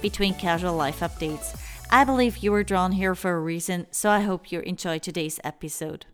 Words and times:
between 0.00 0.34
casual 0.34 0.74
life 0.74 1.00
updates. 1.00 1.54
I 1.90 2.04
believe 2.04 2.38
you 2.38 2.50
were 2.50 2.64
drawn 2.64 2.92
here 2.92 3.14
for 3.14 3.32
a 3.32 3.40
reason, 3.40 3.86
so 3.90 4.10
I 4.10 4.20
hope 4.20 4.50
you 4.50 4.60
enjoy 4.60 4.98
today's 4.98 5.38
episode. 5.44 6.06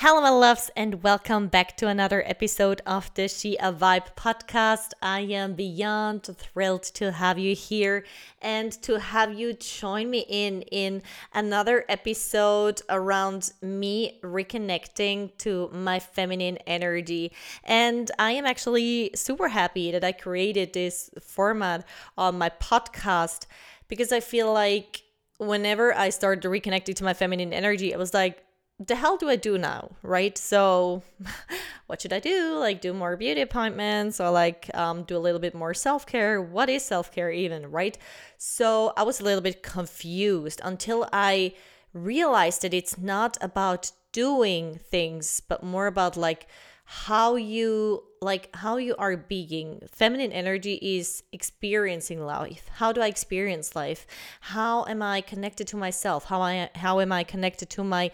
Hello, 0.00 0.20
my 0.20 0.28
loves, 0.28 0.70
and 0.76 1.02
welcome 1.02 1.48
back 1.48 1.74
to 1.78 1.88
another 1.88 2.22
episode 2.26 2.82
of 2.84 3.10
the 3.14 3.28
She 3.28 3.56
a 3.56 3.72
Vibe 3.72 4.14
podcast. 4.14 4.90
I 5.00 5.20
am 5.20 5.54
beyond 5.54 6.24
thrilled 6.24 6.82
to 6.82 7.12
have 7.12 7.38
you 7.38 7.54
here 7.54 8.04
and 8.42 8.72
to 8.82 9.00
have 9.00 9.38
you 9.38 9.54
join 9.54 10.10
me 10.10 10.26
in 10.28 10.60
in 10.70 11.02
another 11.32 11.86
episode 11.88 12.82
around 12.90 13.54
me 13.62 14.20
reconnecting 14.22 15.34
to 15.38 15.70
my 15.72 15.98
feminine 15.98 16.58
energy. 16.66 17.32
And 17.64 18.10
I 18.18 18.32
am 18.32 18.44
actually 18.44 19.12
super 19.14 19.48
happy 19.48 19.92
that 19.92 20.04
I 20.04 20.12
created 20.12 20.74
this 20.74 21.08
format 21.22 21.86
on 22.18 22.36
my 22.36 22.50
podcast 22.50 23.46
because 23.88 24.12
I 24.12 24.20
feel 24.20 24.52
like 24.52 25.04
whenever 25.38 25.94
I 25.94 26.10
started 26.10 26.46
reconnecting 26.46 26.96
to 26.96 27.04
my 27.04 27.14
feminine 27.14 27.54
energy, 27.54 27.94
I 27.94 27.96
was 27.96 28.12
like, 28.12 28.45
the 28.78 28.94
hell 28.94 29.16
do 29.16 29.28
I 29.28 29.36
do 29.36 29.56
now? 29.56 29.92
Right. 30.02 30.36
So, 30.36 31.02
what 31.86 32.02
should 32.02 32.12
I 32.12 32.20
do? 32.20 32.58
Like, 32.58 32.80
do 32.80 32.92
more 32.92 33.16
beauty 33.16 33.40
appointments 33.40 34.20
or 34.20 34.30
like 34.30 34.70
um, 34.74 35.04
do 35.04 35.16
a 35.16 35.18
little 35.18 35.40
bit 35.40 35.54
more 35.54 35.74
self 35.74 36.06
care? 36.06 36.40
What 36.40 36.68
is 36.68 36.84
self 36.84 37.12
care 37.12 37.30
even? 37.30 37.70
Right. 37.70 37.96
So, 38.38 38.92
I 38.96 39.02
was 39.02 39.20
a 39.20 39.24
little 39.24 39.40
bit 39.40 39.62
confused 39.62 40.60
until 40.62 41.08
I 41.12 41.54
realized 41.92 42.62
that 42.62 42.74
it's 42.74 42.98
not 42.98 43.38
about 43.40 43.92
doing 44.12 44.78
things, 44.90 45.40
but 45.40 45.62
more 45.62 45.86
about 45.86 46.16
like 46.16 46.46
how 46.86 47.34
you 47.34 48.04
like 48.22 48.54
how 48.54 48.76
you 48.76 48.94
are 48.96 49.16
being 49.16 49.80
feminine 49.90 50.30
energy 50.30 50.74
is 50.80 51.24
experiencing 51.32 52.24
life 52.24 52.68
how 52.74 52.92
do 52.92 53.00
i 53.00 53.08
experience 53.08 53.74
life 53.74 54.06
how 54.40 54.84
am 54.84 55.02
i 55.02 55.20
connected 55.20 55.66
to 55.66 55.76
myself 55.76 56.26
how 56.26 56.40
i 56.40 56.70
how 56.76 57.00
am 57.00 57.10
i 57.10 57.24
connected 57.24 57.68
to 57.68 57.82
my 57.82 58.08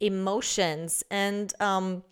emotions. 0.00 1.02
And 1.10 1.52
um 1.60 2.02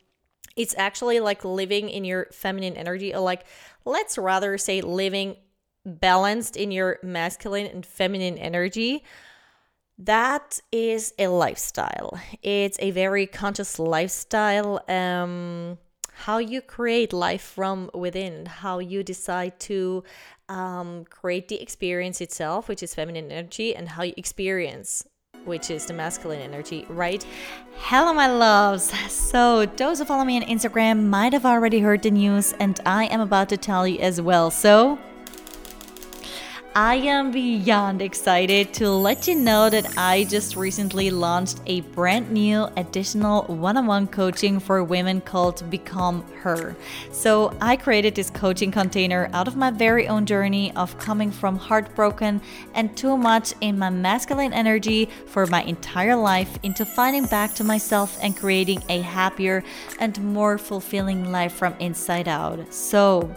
it's 0.56 0.74
actually 0.78 1.20
like 1.20 1.44
living 1.44 1.90
in 1.90 2.04
your 2.04 2.28
feminine 2.32 2.76
energy 2.76 3.14
or 3.14 3.20
like 3.20 3.44
let's 3.84 4.16
rather 4.16 4.56
say 4.56 4.80
living 4.80 5.36
balanced 5.84 6.56
in 6.56 6.70
your 6.70 6.98
masculine 7.02 7.66
and 7.66 7.84
feminine 7.84 8.38
energy. 8.38 9.04
That 9.98 10.60
is 10.72 11.14
a 11.18 11.28
lifestyle. 11.28 12.18
It's 12.42 12.76
a 12.80 12.90
very 12.90 13.26
conscious 13.26 13.78
lifestyle 13.78 14.80
um 14.88 15.78
how 16.16 16.38
you 16.38 16.62
create 16.62 17.12
life 17.12 17.42
from 17.42 17.90
within 17.92 18.46
how 18.46 18.78
you 18.78 19.02
decide 19.02 19.60
to 19.60 20.02
um, 20.48 21.04
create 21.10 21.48
the 21.48 21.60
experience 21.60 22.22
itself 22.22 22.68
which 22.68 22.82
is 22.82 22.94
feminine 22.94 23.30
energy 23.30 23.76
and 23.76 23.90
how 23.90 24.02
you 24.02 24.14
experience 24.16 25.06
which 25.46 25.70
is 25.70 25.86
the 25.86 25.92
masculine 25.92 26.40
energy, 26.40 26.84
right? 26.88 27.24
Hello, 27.76 28.12
my 28.12 28.26
loves. 28.26 28.92
So, 29.10 29.66
those 29.66 29.98
who 29.98 30.04
follow 30.04 30.24
me 30.24 30.36
on 30.36 30.42
Instagram 30.42 31.04
might 31.04 31.32
have 31.32 31.46
already 31.46 31.80
heard 31.80 32.02
the 32.02 32.10
news, 32.10 32.52
and 32.60 32.78
I 32.86 33.04
am 33.06 33.20
about 33.20 33.48
to 33.50 33.56
tell 33.56 33.86
you 33.86 33.98
as 34.00 34.20
well. 34.20 34.50
So, 34.50 34.98
I 36.76 36.96
am 36.96 37.30
beyond 37.30 38.02
excited 38.02 38.74
to 38.74 38.90
let 38.90 39.26
you 39.26 39.34
know 39.34 39.70
that 39.70 39.96
I 39.96 40.24
just 40.24 40.56
recently 40.56 41.10
launched 41.10 41.62
a 41.64 41.80
brand 41.80 42.30
new 42.30 42.68
additional 42.76 43.44
one 43.44 43.78
on 43.78 43.86
one 43.86 44.06
coaching 44.06 44.60
for 44.60 44.84
women 44.84 45.22
called 45.22 45.70
Become 45.70 46.22
Her. 46.42 46.76
So, 47.12 47.56
I 47.62 47.76
created 47.76 48.14
this 48.14 48.28
coaching 48.28 48.70
container 48.70 49.30
out 49.32 49.48
of 49.48 49.56
my 49.56 49.70
very 49.70 50.06
own 50.06 50.26
journey 50.26 50.70
of 50.76 50.98
coming 50.98 51.30
from 51.30 51.56
heartbroken 51.56 52.42
and 52.74 52.94
too 52.94 53.16
much 53.16 53.54
in 53.62 53.78
my 53.78 53.88
masculine 53.88 54.52
energy 54.52 55.08
for 55.24 55.46
my 55.46 55.62
entire 55.62 56.14
life 56.14 56.58
into 56.62 56.84
finding 56.84 57.24
back 57.24 57.54
to 57.54 57.64
myself 57.64 58.18
and 58.20 58.36
creating 58.36 58.84
a 58.90 59.00
happier 59.00 59.64
and 59.98 60.22
more 60.22 60.58
fulfilling 60.58 61.32
life 61.32 61.54
from 61.54 61.72
inside 61.80 62.28
out. 62.28 62.74
So, 62.74 63.34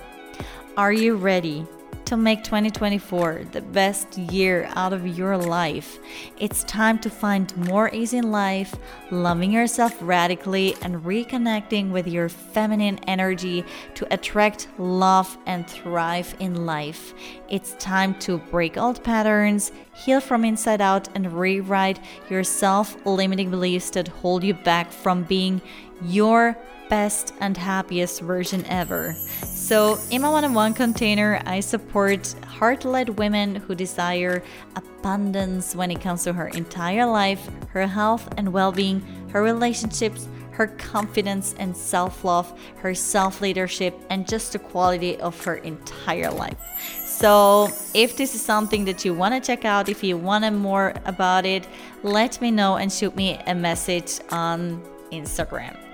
are 0.76 0.92
you 0.92 1.16
ready? 1.16 1.66
To 2.10 2.18
make 2.18 2.44
2024 2.44 3.44
the 3.52 3.62
best 3.62 4.18
year 4.18 4.68
out 4.74 4.94
of 4.94 5.06
your 5.08 5.38
life. 5.38 6.00
It's 6.40 6.64
time 6.64 6.98
to 7.02 7.10
find 7.10 7.56
more 7.56 7.94
ease 7.94 8.14
in 8.14 8.32
life, 8.32 8.74
loving 9.12 9.52
yourself 9.52 9.96
radically, 10.02 10.76
and 10.82 11.04
reconnecting 11.04 11.92
with 11.92 12.08
your 12.08 12.28
feminine 12.28 12.98
energy 13.06 13.64
to 13.94 14.12
attract 14.12 14.70
love 14.80 15.38
and 15.46 15.68
thrive 15.70 16.36
in 16.40 16.66
life. 16.66 17.14
It's 17.48 17.74
time 17.74 18.16
to 18.22 18.40
break 18.40 18.76
old 18.76 19.04
patterns, 19.04 19.72
heal 19.94 20.20
from 20.20 20.44
inside 20.44 20.82
out, 20.82 21.10
and 21.14 21.32
rewrite 21.32 22.00
your 22.28 22.44
self 22.44 22.98
limiting 23.06 23.52
beliefs 23.52 23.92
that 23.92 24.08
hold 24.08 24.44
you 24.44 24.56
back 24.56 24.92
from 24.92 25.26
being 25.26 25.62
your 26.02 26.58
best 26.90 27.34
and 27.40 27.56
happiest 27.56 28.22
version 28.22 28.66
ever. 28.66 29.14
So, 29.44 29.98
in 30.10 30.22
my 30.22 30.30
one 30.30 30.44
on 30.44 30.54
one 30.54 30.74
container, 30.74 31.42
I 31.46 31.60
support 31.60 32.28
heart 32.46 32.84
led 32.84 33.10
women 33.18 33.56
who 33.56 33.76
desire 33.76 34.44
abundance 34.76 35.76
when 35.76 35.92
it 35.92 36.02
comes 36.02 36.24
to 36.24 36.34
her 36.34 36.48
entire 36.48 37.06
life, 37.06 37.48
her 37.70 37.88
health 37.88 38.28
and 38.38 38.52
well 38.52 38.72
being, 38.72 39.02
her 39.32 39.42
relationships, 39.44 40.28
her 40.52 40.68
confidence 40.68 41.56
and 41.58 41.76
self 41.76 42.26
love, 42.26 42.52
her 42.78 42.94
self 42.94 43.40
leadership, 43.40 43.98
and 44.10 44.28
just 44.28 44.52
the 44.54 44.60
quality 44.60 45.16
of 45.22 45.42
her 45.46 45.56
entire 45.56 46.32
life. 46.32 46.58
So, 47.06 47.70
if 47.94 48.18
this 48.18 48.36
is 48.36 48.42
something 48.42 48.86
that 48.86 49.06
you 49.06 49.14
want 49.14 49.36
to 49.36 49.40
check 49.40 49.66
out, 49.66 49.88
if 49.88 50.04
you 50.04 50.18
want 50.18 50.44
to 50.44 50.52
more 50.52 50.94
about 51.06 51.46
it, 51.46 51.68
let 52.04 52.42
me 52.42 52.52
know 52.52 52.78
and 52.78 52.92
shoot 52.92 53.16
me 53.16 53.40
a 53.46 53.56
message 53.56 54.20
on 54.32 54.82
Instagram. 55.12 55.89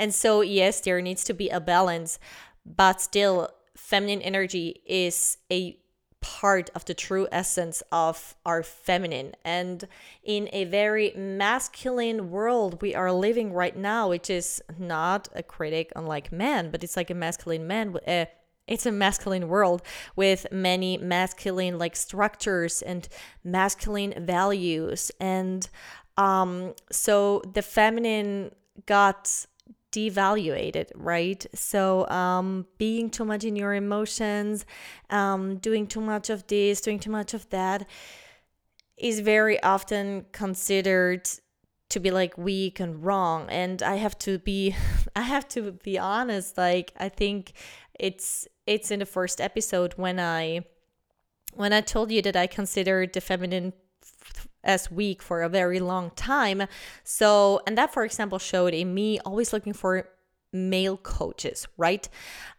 And 0.00 0.14
so, 0.14 0.40
yes, 0.40 0.80
there 0.80 1.00
needs 1.02 1.22
to 1.24 1.34
be 1.34 1.50
a 1.50 1.60
balance, 1.60 2.18
but 2.64 3.02
still, 3.02 3.50
feminine 3.76 4.22
energy 4.22 4.80
is 4.86 5.36
a 5.52 5.78
part 6.20 6.70
of 6.74 6.84
the 6.86 6.94
true 6.94 7.28
essence 7.30 7.82
of 7.92 8.34
our 8.44 8.62
feminine. 8.62 9.34
And 9.44 9.86
in 10.22 10.48
a 10.52 10.64
very 10.64 11.12
masculine 11.16 12.30
world 12.30 12.80
we 12.82 12.94
are 12.94 13.12
living 13.12 13.52
right 13.52 13.76
now, 13.76 14.08
which 14.08 14.28
is 14.30 14.62
not 14.78 15.28
a 15.34 15.42
critic 15.42 15.92
unlike 15.96 16.30
men, 16.30 16.70
but 16.70 16.84
it's 16.84 16.96
like 16.96 17.10
a 17.10 17.14
masculine 17.14 17.66
man. 17.66 17.96
Uh, 18.06 18.26
it's 18.66 18.86
a 18.86 18.92
masculine 18.92 19.48
world 19.48 19.82
with 20.14 20.46
many 20.52 20.98
masculine 20.98 21.78
like 21.78 21.96
structures 21.96 22.82
and 22.82 23.08
masculine 23.42 24.14
values 24.24 25.10
and 25.18 25.68
um 26.16 26.74
so 26.92 27.42
the 27.54 27.62
feminine 27.62 28.52
got 28.86 29.46
devaluated, 29.92 30.90
right? 30.94 31.44
So, 31.54 32.08
um, 32.08 32.66
being 32.78 33.10
too 33.10 33.24
much 33.24 33.44
in 33.44 33.56
your 33.56 33.74
emotions, 33.74 34.64
um, 35.10 35.56
doing 35.58 35.86
too 35.86 36.00
much 36.00 36.30
of 36.30 36.46
this, 36.46 36.80
doing 36.80 36.98
too 36.98 37.10
much 37.10 37.34
of 37.34 37.48
that, 37.50 37.88
is 38.96 39.20
very 39.20 39.62
often 39.62 40.26
considered 40.32 41.28
to 41.88 42.00
be 42.00 42.10
like 42.10 42.38
weak 42.38 42.80
and 42.80 43.04
wrong. 43.04 43.46
And 43.48 43.82
I 43.82 43.96
have 43.96 44.18
to 44.20 44.38
be, 44.38 44.74
I 45.16 45.22
have 45.22 45.48
to 45.48 45.72
be 45.72 45.98
honest. 45.98 46.56
Like, 46.56 46.92
I 46.98 47.08
think 47.08 47.52
it's 47.98 48.48
it's 48.66 48.90
in 48.90 49.00
the 49.00 49.06
first 49.06 49.40
episode 49.40 49.94
when 49.96 50.18
I 50.20 50.64
when 51.54 51.72
I 51.72 51.80
told 51.80 52.10
you 52.10 52.22
that 52.22 52.36
I 52.36 52.46
considered 52.46 53.12
the 53.12 53.20
feminine 53.20 53.72
as 54.62 54.90
weak 54.90 55.22
for 55.22 55.42
a 55.42 55.48
very 55.48 55.80
long 55.80 56.10
time. 56.16 56.64
So, 57.04 57.60
and 57.66 57.76
that, 57.78 57.92
for 57.92 58.04
example, 58.04 58.38
showed 58.38 58.74
in 58.74 58.94
me 58.94 59.18
always 59.20 59.52
looking 59.52 59.72
for 59.72 60.08
male 60.52 60.96
coaches, 60.96 61.66
right? 61.76 62.08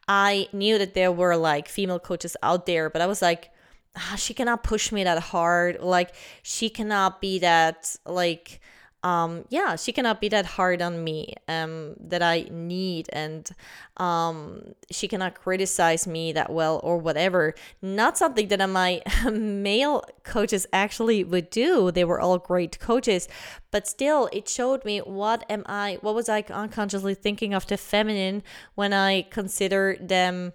I 0.07 0.47
knew 0.53 0.77
that 0.77 0.93
there 0.93 1.11
were 1.11 1.35
like 1.35 1.67
female 1.67 1.99
coaches 1.99 2.35
out 2.41 2.65
there, 2.65 2.89
but 2.89 3.01
I 3.01 3.07
was 3.07 3.21
like, 3.21 3.51
ah, 3.95 4.15
she 4.17 4.33
cannot 4.33 4.63
push 4.63 4.91
me 4.91 5.03
that 5.03 5.21
hard. 5.21 5.79
Like, 5.81 6.15
she 6.41 6.69
cannot 6.69 7.21
be 7.21 7.39
that, 7.39 7.95
like, 8.05 8.61
um, 9.03 9.45
yeah, 9.49 9.75
she 9.75 9.91
cannot 9.91 10.21
be 10.21 10.29
that 10.29 10.45
hard 10.45 10.81
on 10.81 11.03
me 11.03 11.33
um, 11.47 11.95
that 11.99 12.21
I 12.21 12.47
need, 12.51 13.09
and 13.11 13.49
um, 13.97 14.73
she 14.91 15.07
cannot 15.07 15.35
criticize 15.35 16.05
me 16.05 16.31
that 16.33 16.51
well 16.51 16.79
or 16.83 16.97
whatever. 16.97 17.55
Not 17.81 18.17
something 18.17 18.47
that 18.49 18.69
my 18.69 19.01
male 19.31 20.03
coaches 20.23 20.67
actually 20.71 21.23
would 21.23 21.49
do. 21.49 21.89
They 21.91 22.03
were 22.03 22.21
all 22.21 22.37
great 22.37 22.79
coaches, 22.79 23.27
but 23.71 23.87
still, 23.87 24.29
it 24.31 24.47
showed 24.47 24.85
me 24.85 24.99
what 24.99 25.45
am 25.49 25.63
I, 25.65 25.97
what 26.01 26.13
was 26.13 26.29
I 26.29 26.43
unconsciously 26.49 27.15
thinking 27.15 27.55
of 27.55 27.65
the 27.65 27.77
feminine 27.77 28.43
when 28.75 28.93
I 28.93 29.23
consider 29.23 29.97
them 29.99 30.53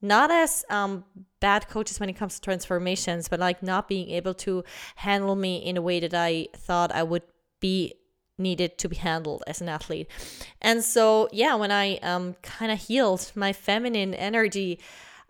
not 0.00 0.30
as 0.30 0.64
um, 0.70 1.04
bad 1.40 1.68
coaches 1.68 1.98
when 2.00 2.08
it 2.08 2.14
comes 2.14 2.36
to 2.36 2.40
transformations, 2.40 3.28
but 3.28 3.40
like 3.40 3.62
not 3.62 3.88
being 3.88 4.10
able 4.10 4.34
to 4.34 4.64
handle 4.96 5.34
me 5.34 5.58
in 5.58 5.76
a 5.76 5.82
way 5.82 6.00
that 6.00 6.14
I 6.14 6.48
thought 6.54 6.92
I 6.92 7.02
would 7.02 7.22
be 7.60 7.94
needed 8.38 8.78
to 8.78 8.88
be 8.88 8.96
handled 8.96 9.42
as 9.46 9.60
an 9.60 9.68
athlete. 9.68 10.08
And 10.62 10.84
so, 10.84 11.28
yeah, 11.32 11.54
when 11.56 11.72
I 11.72 11.96
um, 11.98 12.34
kind 12.42 12.70
of 12.70 12.78
healed 12.78 13.32
my 13.34 13.52
feminine 13.52 14.14
energy, 14.14 14.78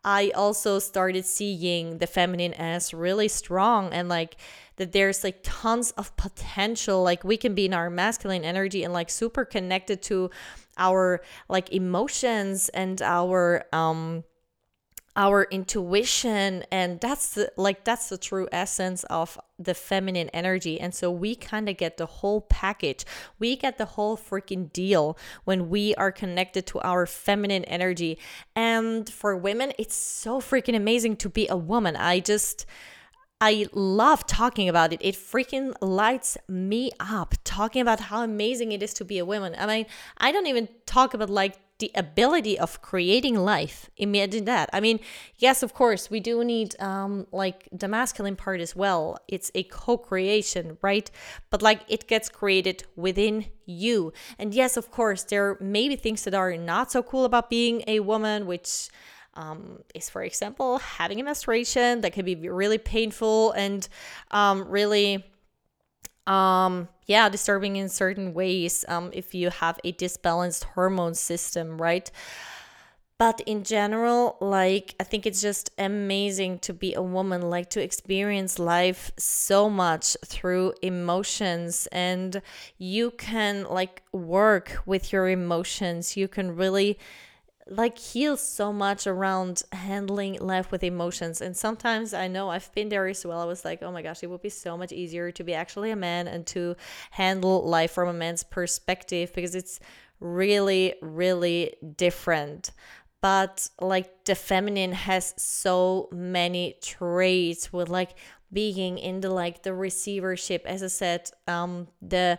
I 0.04 0.30
also 0.34 0.78
started 0.78 1.25
seeing 1.25 1.98
the 1.98 2.06
feminine 2.06 2.54
as 2.54 2.94
really 2.94 3.28
strong 3.28 3.92
and 3.92 4.08
like 4.08 4.36
that 4.76 4.92
there's 4.92 5.25
like 5.25 5.40
tons 5.42 5.90
of 5.92 6.16
potential. 6.16 7.02
Like 7.02 7.25
we 7.25 7.36
can 7.36 7.54
be 7.54 7.66
in 7.66 7.75
our 7.75 7.90
masculine 7.90 8.44
energy 8.44 8.84
and 8.84 8.92
like 8.92 9.10
super 9.10 9.44
connected 9.44 10.00
to 10.02 10.31
our 10.76 11.20
like 11.48 11.72
emotions 11.72 12.69
and 12.70 13.02
our 13.02 13.64
um 13.72 14.22
our 15.19 15.49
intuition 15.50 16.65
and 16.70 17.00
that's 17.00 17.35
the, 17.35 17.50
like 17.56 17.82
that's 17.82 18.09
the 18.09 18.17
true 18.17 18.49
essence 18.53 19.03
of 19.11 19.37
the 19.59 19.75
feminine 19.75 20.29
energy 20.29 20.81
and 20.81 20.94
so 20.94 21.11
we 21.11 21.35
kind 21.35 21.69
of 21.69 21.76
get 21.76 21.97
the 21.97 22.06
whole 22.06 22.43
package 22.43 23.05
we 23.41 23.56
get 23.56 23.79
the 23.79 23.85
whole 23.85 24.17
freaking 24.17 24.73
deal 24.73 25.19
when 25.43 25.69
we 25.69 25.93
are 25.97 26.12
connected 26.12 26.65
to 26.65 26.79
our 26.81 27.05
feminine 27.05 27.65
energy 27.65 28.17
and 28.55 29.11
for 29.11 29.37
women 29.37 29.73
it's 29.76 29.97
so 29.97 30.41
freaking 30.41 30.76
amazing 30.76 31.17
to 31.17 31.29
be 31.29 31.49
a 31.49 31.56
woman 31.56 31.97
i 31.97 32.20
just 32.20 32.65
I 33.41 33.69
love 33.73 34.26
talking 34.26 34.69
about 34.69 34.93
it. 34.93 35.00
It 35.00 35.15
freaking 35.15 35.73
lights 35.81 36.37
me 36.49 36.91
up 36.99 37.37
talking 37.44 37.81
about 37.81 38.00
how 38.00 38.25
amazing 38.25 38.73
it 38.73 38.82
is 38.82 38.93
to 38.94 39.05
be 39.05 39.19
a 39.19 39.25
woman. 39.25 39.55
I 39.56 39.65
mean, 39.67 39.87
I 40.17 40.32
don't 40.32 40.49
even 40.49 40.69
talk 40.87 41.15
about 41.15 41.31
like 41.31 41.55
the 41.78 41.90
ability 41.94 42.58
of 42.58 42.82
creating 42.82 43.36
life. 43.36 43.88
Imagine 43.96 44.44
that. 44.46 44.69
I 44.72 44.80
mean, 44.80 44.98
yes, 45.36 45.62
of 45.62 45.75
course, 45.75 46.10
we 46.10 46.19
do 46.19 46.42
need 46.42 46.75
um, 46.80 47.26
like 47.30 47.69
the 47.70 47.86
masculine 47.86 48.36
part 48.36 48.60
as 48.60 48.75
well. 48.75 49.19
It's 49.28 49.50
a 49.54 49.62
co 49.62 49.96
creation, 49.96 50.78
right? 50.82 51.10
But 51.50 51.62
like 51.62 51.82
it 51.88 52.08
gets 52.08 52.28
created 52.28 52.84
within 52.96 53.46
you. 53.64 54.12
And 54.38 54.52
yes, 54.52 54.76
of 54.76 54.90
course, 54.90 55.22
there 55.22 55.56
may 55.60 55.88
be 55.88 55.96
things 55.96 56.25
that 56.25 56.34
are 56.34 56.56
not 56.56 56.90
so 56.90 57.02
cool 57.02 57.25
about 57.25 57.48
being 57.48 57.84
a 57.86 58.00
woman, 58.00 58.46
which 58.46 58.88
um, 59.34 59.78
is, 59.94 60.10
for 60.10 60.22
example, 60.22 60.78
having 60.78 61.20
a 61.20 61.24
menstruation 61.24 62.00
that 62.00 62.12
can 62.12 62.24
be 62.24 62.34
really 62.34 62.78
painful 62.78 63.52
and 63.52 63.88
um, 64.32 64.69
really 64.69 65.24
um 66.28 66.88
yeah 67.06 67.28
disturbing 67.28 67.76
in 67.76 67.88
certain 67.88 68.34
ways 68.34 68.84
um 68.88 69.10
if 69.12 69.34
you 69.34 69.50
have 69.50 69.78
a 69.84 69.92
disbalanced 69.92 70.64
hormone 70.64 71.14
system 71.14 71.80
right? 71.80 72.10
But 73.19 73.40
in 73.46 73.64
general 73.64 74.36
like 74.40 74.94
i 75.00 75.04
think 75.04 75.26
it's 75.26 75.42
just 75.42 75.70
amazing 75.76 76.60
to 76.60 76.72
be 76.72 76.94
a 76.94 77.02
woman 77.02 77.50
like 77.50 77.69
to 77.70 77.82
experience 77.82 78.60
life 78.60 79.10
so 79.19 79.69
much 79.69 80.16
through 80.25 80.75
emotions. 80.82 81.88
And 81.90 82.40
you 82.78 83.10
can 83.10 83.64
like 83.64 84.02
work 84.12 84.78
with 84.86 85.12
your 85.12 85.28
emotions. 85.28 86.16
You 86.16 86.28
can 86.28 86.54
really 86.54 86.96
like 87.70 87.99
heals 87.99 88.41
so 88.41 88.73
much 88.73 89.06
around 89.06 89.62
handling 89.73 90.38
life 90.41 90.70
with 90.70 90.82
emotions. 90.82 91.41
And 91.41 91.56
sometimes 91.56 92.15
I 92.15 92.29
know 92.29 92.50
I've 92.50 92.73
been 92.75 92.88
there 92.88 93.06
as 93.06 93.25
well. 93.25 93.41
I 93.41 93.44
was 93.44 93.65
like, 93.65 93.82
oh 93.82 93.93
my 93.93 94.03
gosh, 94.03 94.23
it 94.23 94.29
would 94.29 94.43
be 94.43 94.49
so 94.49 94.76
much 94.76 94.93
easier 94.93 95.31
to 95.32 95.44
be 95.44 95.55
actually 95.55 95.91
a 95.91 95.97
man 95.97 96.29
and 96.29 96.47
to 96.49 96.76
handle 97.11 97.67
life 97.69 97.93
from 97.93 98.09
a 98.09 98.12
man's 98.12 98.43
perspective 98.43 99.32
because 99.35 99.55
it's 99.55 99.81
really, 100.20 100.94
really 101.03 101.75
different. 101.97 102.70
But 103.20 103.69
like 103.81 104.25
the 104.25 104.35
feminine 104.35 104.93
has 104.93 105.35
so 105.37 106.09
many 106.12 106.76
traits 106.81 107.73
with 107.73 107.88
like 107.88 108.15
being 108.53 108.99
in 108.99 109.20
the 109.20 109.31
like 109.31 109.62
the 109.62 109.75
receivership, 109.75 110.62
as 110.65 110.82
I 110.82 110.87
said, 110.87 111.31
um, 111.47 111.88
the 112.00 112.38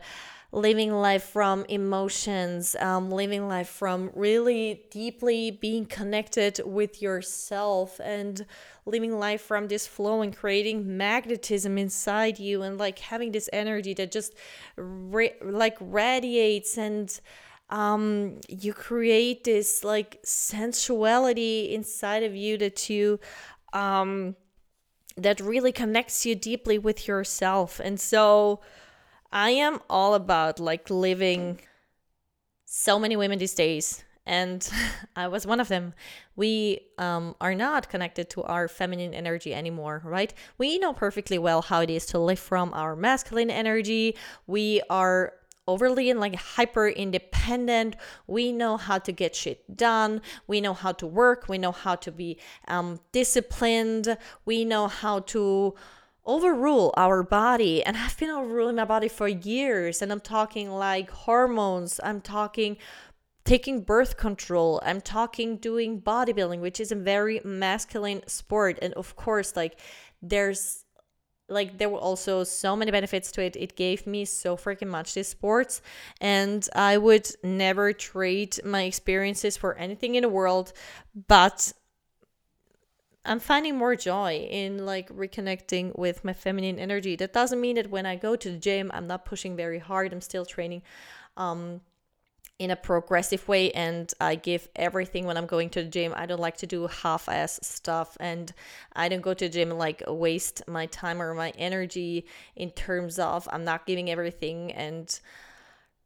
living 0.52 0.92
life 0.92 1.24
from 1.24 1.64
emotions, 1.70 2.76
um, 2.80 3.12
living 3.12 3.48
life 3.48 3.70
from 3.70 4.10
really 4.16 4.84
deeply 4.90 5.52
being 5.52 5.86
connected 5.86 6.60
with 6.66 7.02
yourself 7.02 8.00
and 8.04 8.46
living 8.86 9.20
life 9.20 9.42
from 9.42 9.68
this 9.68 9.86
flow 9.86 10.22
and 10.22 10.36
creating 10.36 10.98
magnetism 10.98 11.78
inside 11.78 12.40
you 12.40 12.64
and 12.64 12.80
like 12.80 12.98
having 13.00 13.32
this 13.32 13.50
energy 13.54 13.94
that 13.94 14.12
just 14.12 14.34
like 14.78 15.78
radiates 15.80 16.78
and 16.78 17.20
um 17.70 18.42
you 18.48 18.74
create 18.74 19.44
this 19.44 19.84
like 19.84 20.20
sensuality 20.24 21.72
inside 21.72 22.24
of 22.24 22.36
you 22.36 22.58
that 22.58 22.90
you 22.90 23.20
um 23.74 24.36
that 25.22 25.40
really 25.40 25.72
connects 25.72 26.26
you 26.26 26.36
deeply 26.36 26.78
with 26.78 27.08
yourself. 27.08 27.80
And 27.84 28.00
so 28.00 28.62
I 29.32 29.52
am 29.52 29.80
all 29.90 30.14
about 30.16 30.60
like 30.60 30.90
living 30.90 31.60
so 32.66 33.00
many 33.00 33.16
women 33.16 33.40
these 33.40 33.54
days 33.54 34.04
and 34.26 34.70
I 35.16 35.28
was 35.28 35.46
one 35.46 35.60
of 35.60 35.68
them. 35.68 35.94
We 36.36 36.82
um, 36.98 37.36
are 37.42 37.56
not 37.56 37.90
connected 37.90 38.30
to 38.32 38.44
our 38.44 38.68
feminine 38.68 39.14
energy 39.14 39.54
anymore, 39.54 40.02
right? 40.06 40.34
We 40.58 40.78
know 40.78 40.94
perfectly 40.94 41.38
well 41.38 41.62
how 41.62 41.82
it 41.82 41.90
is 41.90 42.06
to 42.08 42.20
live 42.20 42.40
from 42.40 42.74
our 42.74 42.96
masculine 42.96 43.50
energy. 43.50 44.16
We 44.48 44.82
are 44.90 45.34
overly 45.68 46.10
and 46.10 46.20
like 46.20 46.36
hyper 46.36 46.88
independent. 46.88 47.96
We 48.28 48.52
know 48.52 48.78
how 48.78 49.00
to 49.00 49.12
get 49.12 49.36
shit 49.36 49.76
done. 49.76 50.22
We 50.48 50.62
know 50.62 50.74
how 50.74 50.94
to 50.94 51.06
work. 51.08 51.48
We 51.48 51.58
know 51.58 51.72
how 51.72 51.96
to 51.96 52.12
be 52.12 52.40
um, 52.68 53.00
disciplined. 53.12 54.18
We 54.46 54.66
know 54.66 54.88
how 54.88 55.20
to 55.20 55.76
overrule 56.30 56.94
our 56.96 57.24
body. 57.24 57.84
And 57.84 57.98
i've 57.98 58.18
been 58.18 58.30
overruling 58.30 58.76
my 58.76 58.86
body 58.86 59.10
for 59.10 59.28
years. 59.28 60.02
And 60.02 60.12
i'm 60.12 60.22
talking 60.22 60.70
like 60.70 61.10
hormones. 61.10 62.00
I'm 62.04 62.22
talking 62.22 62.78
taking 63.46 63.82
birth 63.82 64.16
control. 64.16 64.80
I'm 64.86 65.02
talking 65.02 65.58
doing 65.58 66.02
bodybuilding 66.02 66.60
which 66.60 66.80
is 66.80 66.92
a 66.92 66.96
very 66.96 67.42
masculine 67.44 68.22
sport. 68.28 68.78
And 68.82 68.94
of 68.94 69.16
course 69.16 69.56
like 69.56 69.80
there's 70.22 70.86
like 71.52 71.80
there 71.80 71.90
were 71.90 71.98
also 71.98 72.44
so 72.44 72.76
many 72.76 72.92
benefits 72.92 73.32
to 73.32 73.42
it. 73.44 73.56
It 73.56 73.76
gave 73.76 74.06
me 74.06 74.24
so 74.26 74.56
freaking 74.56 74.90
much 74.90 75.16
this 75.16 75.30
sports. 75.30 75.82
And 76.22 76.68
i 76.76 76.98
would 76.98 77.28
never 77.44 77.92
trade 77.92 78.60
my 78.64 78.84
experiences 78.84 79.58
for 79.58 79.76
anything 79.76 80.14
in 80.14 80.22
the 80.22 80.30
world. 80.30 80.74
But 81.28 81.74
I'm 83.30 83.40
finding 83.40 83.78
more 83.78 83.96
joy 83.96 84.48
in 84.50 84.88
like 84.88 85.08
reconnecting 85.10 85.98
with 85.98 86.26
my 86.26 86.34
feminine 86.34 86.80
energy. 86.80 87.16
That 87.16 87.32
doesn't 87.32 87.62
mean 87.62 87.76
that 87.76 87.92
when 87.92 88.08
I 88.08 88.16
go 88.16 88.36
to 88.36 88.52
the 88.52 88.58
gym, 88.58 88.90
I'm 88.92 89.06
not 89.06 89.24
pushing 89.24 89.56
very 89.56 89.78
hard. 89.78 90.12
I'm 90.12 90.20
still 90.20 90.46
training 90.46 90.82
um, 91.38 91.82
in 92.58 92.72
a 92.72 92.76
progressive 92.76 93.48
way 93.48 93.72
and 93.74 94.12
I 94.20 94.34
give 94.34 94.68
everything 94.76 95.26
when 95.26 95.38
I'm 95.38 95.46
going 95.46 95.70
to 95.72 95.84
the 95.84 95.90
gym. 95.90 96.12
I 96.16 96.26
don't 96.26 96.42
like 96.42 96.58
to 96.58 96.66
do 96.66 96.88
half 96.88 97.30
ass 97.30 97.60
stuff 97.62 98.18
and 98.20 98.52
I 98.94 99.10
don't 99.10 99.22
go 99.22 99.36
to 99.36 99.46
the 99.46 99.50
gym 99.50 99.70
like 99.70 100.02
waste 100.08 100.64
my 100.68 100.88
time 100.88 101.22
or 101.22 101.36
my 101.36 101.52
energy 101.52 102.26
in 102.56 102.72
terms 102.72 103.20
of 103.20 103.48
I'm 103.52 103.64
not 103.64 103.86
giving 103.86 104.10
everything 104.10 104.72
and 104.72 105.20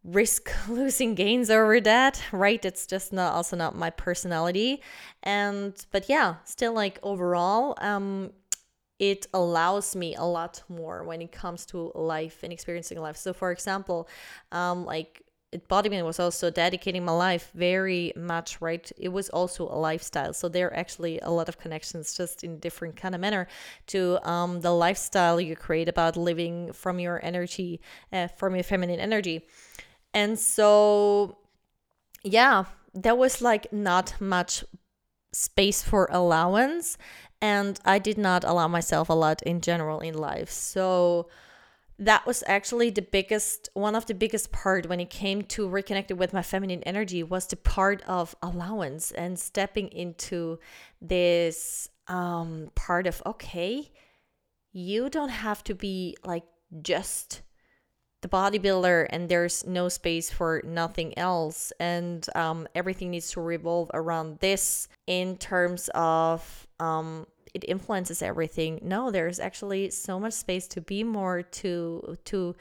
risk 0.03 0.51
losing 0.67 1.15
gains 1.15 1.49
over 1.49 1.79
that 1.81 2.21
right? 2.31 2.63
It's 2.63 2.85
just 2.85 3.13
not 3.13 3.33
also 3.33 3.55
not 3.55 3.75
my 3.75 3.89
personality. 3.89 4.81
And 5.23 5.73
but 5.91 6.09
yeah 6.09 6.35
still 6.43 6.73
like 6.73 6.99
overall 7.03 7.75
um 7.79 8.31
it 8.99 9.27
allows 9.33 9.95
me 9.95 10.15
a 10.15 10.23
lot 10.23 10.61
more 10.69 11.03
when 11.03 11.21
it 11.21 11.31
comes 11.31 11.65
to 11.67 11.91
life 11.95 12.43
and 12.43 12.53
experiencing 12.53 12.99
life. 12.99 13.17
So 13.17 13.33
for 13.33 13.51
example 13.51 14.07
um 14.51 14.85
like 14.85 15.23
bodybuilding 15.69 16.03
was 16.03 16.19
also 16.19 16.49
dedicating 16.49 17.05
my 17.05 17.11
life 17.11 17.51
very 17.53 18.11
much 18.15 18.59
right? 18.59 18.91
It 18.97 19.09
was 19.09 19.29
also 19.29 19.67
a 19.67 19.77
lifestyle. 19.77 20.33
So 20.33 20.49
there 20.49 20.67
are 20.67 20.75
actually 20.75 21.19
a 21.19 21.29
lot 21.29 21.47
of 21.47 21.57
connections 21.59 22.15
just 22.15 22.43
in 22.43 22.59
different 22.59 22.95
kind 22.95 23.15
of 23.15 23.21
manner 23.21 23.47
to 23.87 24.19
um, 24.29 24.61
the 24.61 24.71
lifestyle 24.71 25.39
you 25.39 25.55
create 25.55 25.87
about 25.87 26.17
living 26.17 26.73
from 26.73 26.99
your 26.99 27.23
energy 27.23 27.81
uh, 28.11 28.27
from 28.27 28.55
your 28.55 28.63
feminine 28.63 28.99
energy 28.99 29.45
and 30.13 30.37
so, 30.37 31.37
yeah, 32.23 32.65
there 32.93 33.15
was 33.15 33.41
like 33.41 33.71
not 33.73 34.15
much 34.19 34.63
space 35.31 35.81
for 35.81 36.07
allowance. 36.11 36.97
And 37.41 37.79
I 37.83 37.99
did 37.99 38.17
not 38.17 38.45
allow 38.45 38.67
myself 38.67 39.09
a 39.09 39.13
lot 39.13 39.41
in 39.41 39.59
general 39.59 39.99
in 39.99 40.13
life. 40.13 40.49
So, 40.49 41.27
that 41.99 42.25
was 42.25 42.43
actually 42.47 42.89
the 42.89 43.01
biggest 43.01 43.69
one 43.73 43.95
of 43.95 44.05
the 44.07 44.13
biggest 44.13 44.51
part 44.51 44.87
when 44.87 44.99
it 44.99 45.09
came 45.09 45.43
to 45.43 45.67
reconnecting 45.67 46.17
with 46.17 46.33
my 46.33 46.41
feminine 46.41 46.81
energy 46.83 47.23
was 47.23 47.47
the 47.47 47.55
part 47.55 48.01
of 48.03 48.35
allowance 48.41 49.11
and 49.11 49.39
stepping 49.39 49.87
into 49.89 50.59
this 51.01 51.87
um 52.07 52.71
part 52.75 53.05
of 53.05 53.21
okay 53.25 53.91
you 54.71 55.09
don't 55.09 55.29
have 55.29 55.63
to 55.63 55.75
be 55.75 56.17
like 56.25 56.43
just 56.81 57.41
the 58.23 58.29
bodybuilder 58.29 59.05
and 59.09 59.29
there's 59.29 59.67
no 59.67 59.89
space 59.89 60.31
for 60.31 60.61
nothing 60.65 61.15
else 61.17 61.71
and 61.79 62.25
um, 62.35 62.67
everything 62.73 63.11
needs 63.11 63.29
to 63.31 63.41
revolve 63.41 63.91
around 63.93 64.39
this 64.39 64.87
in 65.05 65.37
terms 65.37 65.89
of 65.93 66.65
um, 66.79 67.27
it 67.53 67.63
influences 67.67 68.21
everything 68.23 68.79
no 68.81 69.11
there's 69.11 69.39
actually 69.39 69.89
so 69.91 70.19
much 70.19 70.33
space 70.33 70.67
to 70.67 70.81
be 70.81 71.03
more 71.03 71.43
to 71.43 72.17
to 72.23 72.55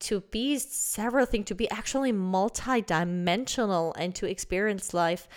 to 0.00 0.20
be 0.32 0.58
several 0.58 1.24
things 1.24 1.46
to 1.46 1.54
be 1.54 1.70
actually 1.70 2.10
multi-dimensional 2.12 3.94
and 3.96 4.14
to 4.16 4.26
experience 4.26 4.92
life 4.92 5.28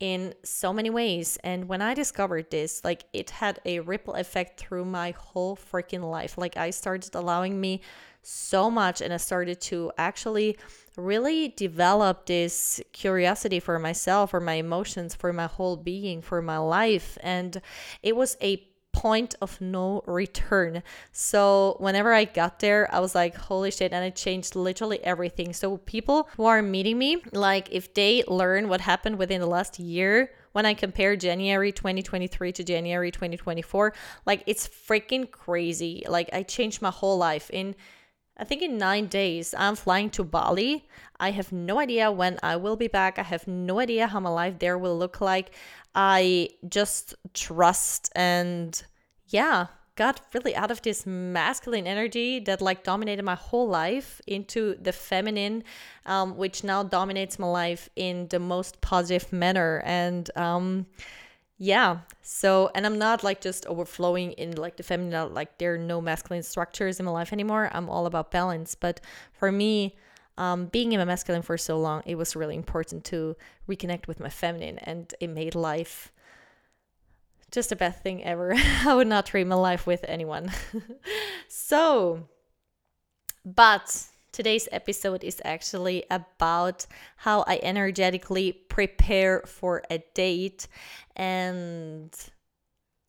in 0.00 0.32
so 0.44 0.72
many 0.72 0.90
ways. 0.90 1.38
And 1.42 1.68
when 1.68 1.82
I 1.82 1.94
discovered 1.94 2.50
this, 2.50 2.84
like 2.84 3.04
it 3.12 3.30
had 3.30 3.60
a 3.64 3.80
ripple 3.80 4.14
effect 4.14 4.60
through 4.60 4.84
my 4.84 5.10
whole 5.12 5.56
freaking 5.56 6.08
life. 6.08 6.38
Like 6.38 6.56
I 6.56 6.70
started 6.70 7.14
allowing 7.14 7.60
me 7.60 7.80
so 8.28 8.70
much 8.70 9.00
and 9.00 9.12
I 9.12 9.16
started 9.16 9.60
to 9.62 9.90
actually 9.96 10.58
really 10.96 11.48
develop 11.48 12.26
this 12.26 12.80
curiosity 12.92 13.60
for 13.60 13.78
myself, 13.78 14.30
for 14.30 14.40
my 14.40 14.54
emotions, 14.54 15.14
for 15.14 15.32
my 15.32 15.46
whole 15.46 15.76
being, 15.76 16.20
for 16.20 16.42
my 16.42 16.58
life. 16.58 17.16
And 17.22 17.60
it 18.02 18.16
was 18.16 18.36
a 18.42 18.68
point 18.92 19.34
of 19.40 19.60
no 19.60 20.02
return. 20.06 20.82
So 21.12 21.76
whenever 21.78 22.12
I 22.12 22.24
got 22.24 22.58
there, 22.58 22.92
I 22.92 22.98
was 22.98 23.14
like, 23.14 23.36
holy 23.36 23.70
shit, 23.70 23.92
and 23.92 24.04
it 24.04 24.16
changed 24.16 24.56
literally 24.56 25.02
everything. 25.04 25.52
So 25.52 25.76
people 25.78 26.28
who 26.36 26.46
are 26.46 26.62
meeting 26.62 26.98
me, 26.98 27.22
like 27.32 27.68
if 27.70 27.94
they 27.94 28.24
learn 28.26 28.68
what 28.68 28.80
happened 28.80 29.18
within 29.18 29.40
the 29.40 29.46
last 29.46 29.78
year, 29.78 30.32
when 30.52 30.66
I 30.66 30.74
compare 30.74 31.14
January 31.14 31.70
2023 31.70 32.52
to 32.52 32.64
January 32.64 33.12
2024, 33.12 33.94
like 34.26 34.42
it's 34.46 34.66
freaking 34.66 35.30
crazy. 35.30 36.02
Like 36.08 36.28
I 36.32 36.42
changed 36.42 36.82
my 36.82 36.90
whole 36.90 37.18
life 37.18 37.50
in 37.52 37.76
I 38.38 38.44
think 38.44 38.62
in 38.62 38.78
nine 38.78 39.06
days, 39.06 39.54
I'm 39.58 39.74
flying 39.74 40.10
to 40.10 40.22
Bali. 40.22 40.86
I 41.18 41.32
have 41.32 41.50
no 41.50 41.80
idea 41.80 42.12
when 42.12 42.38
I 42.42 42.56
will 42.56 42.76
be 42.76 42.86
back. 42.86 43.18
I 43.18 43.24
have 43.24 43.48
no 43.48 43.80
idea 43.80 44.06
how 44.06 44.20
my 44.20 44.30
life 44.30 44.60
there 44.60 44.78
will 44.78 44.96
look 44.96 45.20
like. 45.20 45.50
I 45.94 46.50
just 46.68 47.14
trust 47.34 48.10
and 48.14 48.80
yeah, 49.26 49.66
got 49.96 50.20
really 50.32 50.54
out 50.54 50.70
of 50.70 50.80
this 50.82 51.04
masculine 51.04 51.88
energy 51.88 52.38
that 52.38 52.62
like 52.62 52.84
dominated 52.84 53.24
my 53.24 53.34
whole 53.34 53.68
life 53.68 54.20
into 54.28 54.76
the 54.80 54.92
feminine, 54.92 55.64
um, 56.06 56.36
which 56.36 56.62
now 56.62 56.84
dominates 56.84 57.38
my 57.40 57.48
life 57.48 57.90
in 57.96 58.28
the 58.28 58.38
most 58.38 58.80
positive 58.80 59.32
manner. 59.32 59.82
And 59.84 60.30
um, 60.36 60.86
yeah 61.58 61.98
so 62.22 62.70
and 62.74 62.86
i'm 62.86 62.98
not 62.98 63.24
like 63.24 63.40
just 63.40 63.66
overflowing 63.66 64.30
in 64.32 64.52
like 64.52 64.76
the 64.76 64.82
feminine 64.82 65.34
like 65.34 65.58
there 65.58 65.74
are 65.74 65.78
no 65.78 66.00
masculine 66.00 66.42
structures 66.42 67.00
in 67.00 67.06
my 67.06 67.10
life 67.10 67.32
anymore. 67.32 67.68
I'm 67.72 67.90
all 67.90 68.06
about 68.06 68.30
balance. 68.30 68.74
But 68.74 69.00
for 69.32 69.50
me 69.50 69.96
um, 70.36 70.66
being 70.66 70.92
in 70.92 71.00
my 71.00 71.04
masculine 71.04 71.42
for 71.42 71.58
so 71.58 71.76
long 71.78 72.02
it 72.06 72.14
was 72.14 72.36
really 72.36 72.54
important 72.54 73.04
to 73.06 73.36
reconnect 73.68 74.06
with 74.06 74.20
my 74.20 74.28
feminine 74.28 74.78
and 74.78 75.12
it 75.18 75.28
made 75.28 75.56
life 75.56 76.12
just 77.50 77.70
the 77.70 77.76
best 77.76 78.02
thing 78.02 78.22
ever. 78.22 78.54
I 78.86 78.94
would 78.94 79.08
not 79.08 79.26
trade 79.26 79.48
my 79.48 79.56
life 79.56 79.86
with 79.86 80.04
anyone. 80.06 80.52
So 81.48 82.28
but 83.44 84.04
Today's 84.38 84.68
episode 84.70 85.24
is 85.24 85.42
actually 85.44 86.04
about 86.12 86.86
how 87.16 87.42
I 87.48 87.58
energetically 87.60 88.52
prepare 88.52 89.42
for 89.44 89.82
a 89.90 89.98
date 90.14 90.68
and 91.16 92.14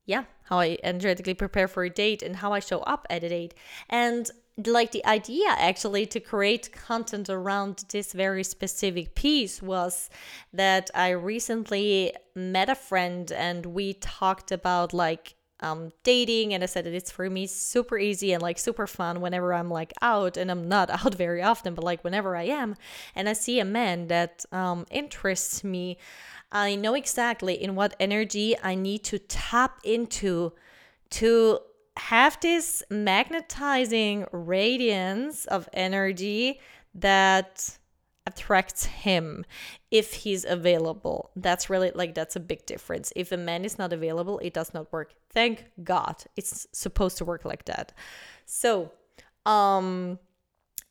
yeah, 0.07 0.23
how 0.45 0.57
I 0.57 0.79
energetically 0.83 1.35
prepare 1.35 1.67
for 1.67 1.83
a 1.83 1.89
date 1.91 2.23
and 2.23 2.37
how 2.37 2.51
I 2.53 2.59
show 2.59 2.79
up 2.79 3.05
at 3.11 3.23
a 3.23 3.29
date. 3.29 3.53
And 3.91 4.27
like 4.65 4.91
the 4.91 5.05
idea 5.05 5.49
actually 5.49 6.07
to 6.07 6.19
create 6.19 6.71
content 6.71 7.29
around 7.29 7.85
this 7.91 8.11
very 8.13 8.43
specific 8.43 9.13
piece 9.13 9.61
was 9.61 10.09
that 10.51 10.89
I 10.95 11.09
recently 11.09 12.11
met 12.33 12.69
a 12.69 12.75
friend 12.75 13.31
and 13.31 13.67
we 13.67 13.93
talked 13.93 14.51
about 14.51 14.93
like 14.93 15.35
um, 15.61 15.91
dating 16.03 16.53
and 16.53 16.63
i 16.63 16.65
said 16.65 16.85
that 16.85 16.93
it's 16.93 17.11
for 17.11 17.29
me 17.29 17.45
super 17.45 17.97
easy 17.97 18.33
and 18.33 18.41
like 18.41 18.57
super 18.57 18.87
fun 18.87 19.21
whenever 19.21 19.53
i'm 19.53 19.69
like 19.69 19.93
out 20.01 20.37
and 20.37 20.49
i'm 20.49 20.67
not 20.67 20.89
out 21.05 21.15
very 21.15 21.41
often 21.41 21.73
but 21.73 21.83
like 21.83 22.03
whenever 22.03 22.35
i 22.35 22.43
am 22.43 22.75
and 23.15 23.27
i 23.29 23.33
see 23.33 23.59
a 23.59 23.65
man 23.65 24.07
that 24.07 24.45
um, 24.51 24.85
interests 24.91 25.63
me 25.63 25.97
i 26.51 26.75
know 26.75 26.93
exactly 26.93 27.61
in 27.61 27.75
what 27.75 27.95
energy 27.99 28.55
i 28.63 28.75
need 28.75 29.03
to 29.03 29.19
tap 29.19 29.79
into 29.83 30.51
to 31.09 31.59
have 31.97 32.39
this 32.41 32.81
magnetizing 32.89 34.25
radiance 34.31 35.45
of 35.45 35.67
energy 35.73 36.59
that 36.95 37.77
attracts 38.29 38.85
him 38.85 39.45
if 39.91 40.13
he's 40.13 40.45
available. 40.45 41.31
That's 41.35 41.69
really 41.69 41.91
like 41.93 42.13
that's 42.13 42.35
a 42.35 42.39
big 42.39 42.65
difference. 42.65 43.11
If 43.15 43.31
a 43.31 43.37
man 43.37 43.65
is 43.65 43.77
not 43.77 43.91
available, 43.93 44.39
it 44.39 44.53
does 44.53 44.73
not 44.73 44.91
work. 44.93 45.13
Thank 45.31 45.65
God. 45.83 46.15
It's 46.35 46.67
supposed 46.71 47.17
to 47.19 47.25
work 47.25 47.43
like 47.45 47.65
that. 47.65 47.93
So, 48.45 48.91
um 49.45 50.19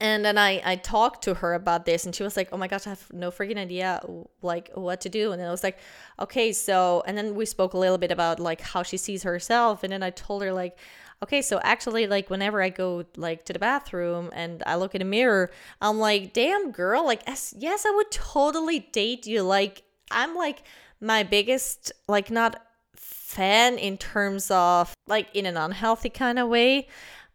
and 0.01 0.25
then 0.25 0.39
I 0.39 0.63
I 0.65 0.77
talked 0.77 1.25
to 1.25 1.35
her 1.35 1.55
about 1.55 1.85
this 1.85 2.07
and 2.07 2.15
she 2.15 2.23
was 2.23 2.37
like, 2.37 2.49
"Oh 2.53 2.57
my 2.57 2.69
gosh, 2.69 2.87
I 2.87 2.91
have 2.91 3.13
no 3.13 3.31
freaking 3.31 3.59
idea 3.59 4.01
like 4.43 4.71
what 4.75 5.01
to 5.03 5.09
do." 5.09 5.33
And 5.33 5.41
then 5.41 5.49
I 5.49 5.51
was 5.51 5.65
like, 5.65 5.79
"Okay, 6.21 6.53
so 6.53 7.03
and 7.07 7.19
then 7.19 7.35
we 7.35 7.47
spoke 7.47 7.73
a 7.75 7.79
little 7.79 7.99
bit 7.99 8.13
about 8.13 8.39
like 8.39 8.61
how 8.61 8.83
she 8.85 8.97
sees 8.97 9.23
herself 9.25 9.83
and 9.83 9.93
then 9.93 10.03
I 10.03 10.11
told 10.11 10.43
her 10.43 10.53
like 10.53 10.79
okay, 11.23 11.43
so 11.43 11.61
actually, 11.63 12.07
like 12.07 12.31
whenever 12.31 12.63
I 12.63 12.69
go 12.69 13.05
like 13.17 13.45
to 13.47 13.53
the 13.53 13.59
bathroom 13.59 14.31
and 14.33 14.63
I 14.67 14.77
look 14.77 14.95
in 14.95 15.03
a 15.03 15.07
mirror, 15.07 15.51
I'm 15.81 15.99
like, 15.99 16.33
damn 16.33 16.71
girl, 16.71 17.05
like 17.05 17.23
yes, 17.57 17.87
I 17.87 17.91
would 17.91 18.11
totally 18.11 18.81
date 18.81 19.27
you. 19.27 19.43
Like 19.43 19.83
I'm 20.11 20.35
like 20.35 20.63
my 21.01 21.23
biggest 21.23 21.93
like 22.09 22.31
not 22.31 22.63
fan 22.97 23.79
in 23.79 23.99
terms 23.99 24.51
of 24.51 24.95
like 25.07 25.29
in 25.35 25.47
an 25.47 25.57
unhealthy 25.57 26.11
kind 26.11 26.39
of 26.39 26.49
way, 26.49 26.89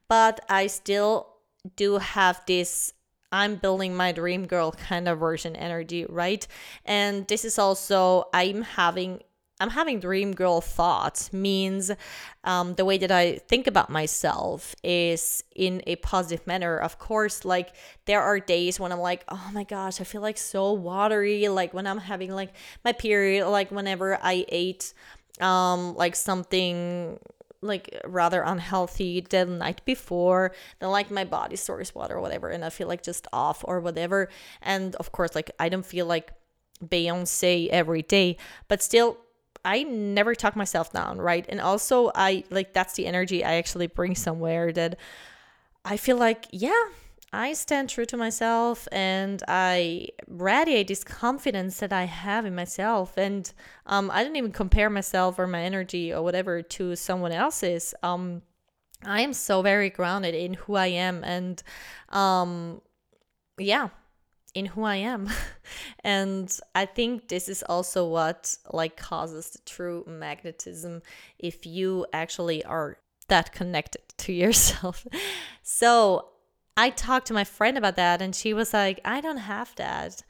but 0.07 0.39
I 0.49 0.67
still 0.67 1.27
do 1.75 1.97
have 1.97 2.41
this 2.45 2.93
I'm 3.31 3.55
building 3.55 3.95
my 3.95 4.11
dream 4.11 4.45
girl 4.45 4.71
kind 4.71 5.07
of 5.07 5.19
version 5.19 5.55
energy, 5.55 6.05
right? 6.07 6.45
And 6.85 7.27
this 7.27 7.43
is 7.43 7.57
also 7.57 8.25
I'm 8.31 8.61
having 8.61 9.23
I'm 9.63 9.69
having 9.69 10.01
dream 10.01 10.33
girl 10.33 10.59
thoughts 10.59 11.31
means 11.31 11.89
um, 12.43 12.75
the 12.75 12.83
way 12.83 12.97
that 12.97 13.11
I 13.11 13.37
think 13.47 13.65
about 13.65 13.89
myself 13.89 14.75
is 14.83 15.41
in 15.55 15.81
a 15.87 15.95
positive 15.95 16.45
manner. 16.45 16.77
Of 16.77 16.99
course, 16.99 17.45
like 17.45 17.73
there 18.03 18.21
are 18.21 18.41
days 18.41 18.77
when 18.77 18.91
I'm 18.91 18.99
like, 18.99 19.23
oh 19.29 19.49
my 19.53 19.63
gosh, 19.63 20.01
I 20.01 20.03
feel 20.03 20.19
like 20.21 20.37
so 20.37 20.73
watery. 20.73 21.47
Like 21.47 21.73
when 21.73 21.87
I'm 21.87 21.99
having 21.99 22.31
like 22.31 22.51
my 22.83 22.91
period, 22.91 23.47
like 23.47 23.71
whenever 23.71 24.19
I 24.21 24.45
ate 24.49 24.93
um 25.39 25.95
like 25.95 26.17
something 26.17 27.17
like 27.61 27.97
rather 28.05 28.41
unhealthy 28.41 29.21
the 29.21 29.45
night 29.45 29.81
before 29.85 30.51
then 30.79 30.89
like 30.89 31.09
my 31.09 31.23
body 31.23 31.55
stores 31.55 31.95
water 31.95 32.17
or 32.17 32.21
whatever 32.21 32.49
and 32.49 32.63
i 32.63 32.69
feel 32.69 32.87
like 32.87 33.01
just 33.01 33.25
off 33.33 33.65
or 33.67 33.79
whatever 33.79 34.29
and 34.61 34.93
of 34.97 35.11
course 35.11 35.33
like 35.33 35.49
i 35.59 35.69
don't 35.69 35.87
feel 35.87 36.05
like 36.05 36.33
beyonce 36.85 37.67
every 37.69 38.03
day 38.03 38.37
but 38.67 38.83
still 38.83 39.17
I 39.65 39.83
never 39.83 40.35
talk 40.35 40.55
myself 40.55 40.91
down, 40.91 41.19
right? 41.19 41.45
And 41.47 41.61
also, 41.61 42.11
I 42.15 42.43
like 42.49 42.73
that's 42.73 42.95
the 42.95 43.05
energy 43.05 43.43
I 43.43 43.55
actually 43.55 43.87
bring 43.87 44.15
somewhere 44.15 44.71
that 44.73 44.97
I 45.85 45.97
feel 45.97 46.17
like, 46.17 46.47
yeah, 46.51 46.83
I 47.33 47.53
stand 47.53 47.89
true 47.89 48.05
to 48.05 48.17
myself 48.17 48.87
and 48.91 49.41
I 49.47 50.09
radiate 50.27 50.87
this 50.87 51.03
confidence 51.03 51.79
that 51.79 51.91
I 51.91 52.03
have 52.03 52.45
in 52.45 52.53
myself. 52.53 53.17
And 53.17 53.51
um, 53.87 54.11
I 54.11 54.23
don't 54.23 54.35
even 54.35 54.51
compare 54.51 54.89
myself 54.89 55.39
or 55.39 55.47
my 55.47 55.63
energy 55.63 56.13
or 56.13 56.21
whatever 56.21 56.61
to 56.61 56.95
someone 56.95 57.31
else's. 57.31 57.95
Um, 58.03 58.43
I 59.03 59.21
am 59.21 59.33
so 59.33 59.61
very 59.61 59.89
grounded 59.89 60.35
in 60.35 60.53
who 60.53 60.75
I 60.75 60.87
am. 60.87 61.23
And 61.23 61.61
um, 62.09 62.81
yeah, 63.57 63.89
in 64.53 64.67
who 64.67 64.83
I 64.83 64.97
am. 64.97 65.29
and 66.03 66.55
I 66.75 66.85
think 66.85 67.27
this 67.27 67.49
is 67.49 67.63
also 67.63 68.07
what 68.07 68.55
like 68.71 68.97
causes 68.97 69.49
the 69.51 69.59
true 69.65 70.03
magnetism 70.07 71.01
if 71.39 71.65
you 71.65 72.05
actually 72.13 72.63
are 72.63 72.97
that 73.27 73.51
connected 73.51 74.01
to 74.17 74.33
yourself. 74.33 75.07
so, 75.61 76.29
I 76.75 76.89
talked 76.89 77.27
to 77.27 77.35
my 77.35 77.43
friend 77.43 77.77
about 77.77 77.97
that 77.97 78.19
and 78.19 78.35
she 78.35 78.51
was 78.51 78.73
like, 78.73 78.99
"I 79.05 79.21
don't 79.21 79.37
have 79.37 79.75
that." 79.75 80.23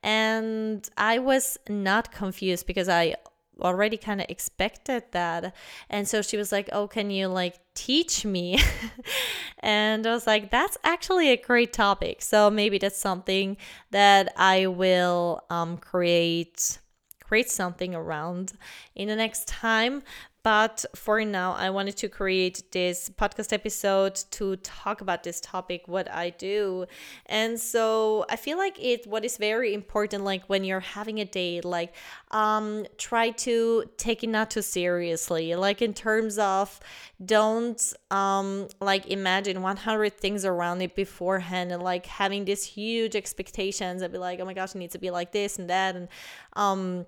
And 0.00 0.88
I 0.96 1.18
was 1.18 1.58
not 1.68 2.12
confused 2.12 2.66
because 2.68 2.88
I 2.88 3.16
already 3.60 3.96
kind 3.96 4.20
of 4.20 4.26
expected 4.28 5.04
that. 5.12 5.54
And 5.88 6.06
so 6.08 6.22
she 6.22 6.36
was 6.36 6.52
like, 6.52 6.68
Oh, 6.72 6.88
can 6.88 7.10
you 7.10 7.28
like 7.28 7.58
teach 7.74 8.24
me? 8.24 8.58
and 9.60 10.06
I 10.06 10.12
was 10.12 10.26
like, 10.26 10.50
That's 10.50 10.78
actually 10.84 11.30
a 11.30 11.36
great 11.36 11.72
topic. 11.72 12.22
So 12.22 12.50
maybe 12.50 12.78
that's 12.78 12.98
something 12.98 13.56
that 13.90 14.32
I 14.36 14.66
will 14.66 15.42
um, 15.50 15.76
create 15.78 16.78
create 17.28 17.50
something 17.50 17.94
around 17.94 18.54
in 18.94 19.06
the 19.06 19.14
next 19.14 19.46
time 19.46 20.02
but 20.42 20.84
for 20.94 21.24
now, 21.24 21.52
I 21.52 21.70
wanted 21.70 21.96
to 21.98 22.08
create 22.08 22.62
this 22.70 23.10
podcast 23.10 23.52
episode 23.52 24.14
to 24.30 24.56
talk 24.56 25.00
about 25.00 25.22
this 25.24 25.40
topic, 25.40 25.82
what 25.86 26.10
I 26.10 26.30
do. 26.30 26.86
And 27.26 27.58
so 27.58 28.24
I 28.30 28.36
feel 28.36 28.56
like 28.56 28.82
it 28.82 29.06
what 29.06 29.24
is 29.24 29.36
very 29.36 29.74
important, 29.74 30.24
like 30.24 30.44
when 30.46 30.64
you're 30.64 30.80
having 30.80 31.18
a 31.18 31.24
date, 31.24 31.64
like 31.64 31.94
um 32.30 32.86
try 32.98 33.30
to 33.30 33.84
take 33.96 34.22
it 34.22 34.28
not 34.28 34.50
too 34.50 34.62
seriously. 34.62 35.54
Like 35.56 35.82
in 35.82 35.92
terms 35.92 36.38
of 36.38 36.78
don't 37.24 37.82
um 38.10 38.68
like 38.80 39.06
imagine 39.08 39.60
100 39.60 40.16
things 40.18 40.44
around 40.44 40.80
it 40.82 40.94
beforehand 40.94 41.72
and 41.72 41.82
like 41.82 42.06
having 42.06 42.44
these 42.44 42.64
huge 42.64 43.16
expectations 43.16 44.02
and 44.02 44.12
be 44.12 44.18
like, 44.18 44.38
oh 44.40 44.44
my 44.44 44.54
gosh, 44.54 44.74
it 44.74 44.78
needs 44.78 44.92
to 44.92 44.98
be 44.98 45.10
like 45.10 45.32
this 45.32 45.58
and 45.58 45.68
that 45.68 45.96
and 45.96 46.08
um 46.54 47.06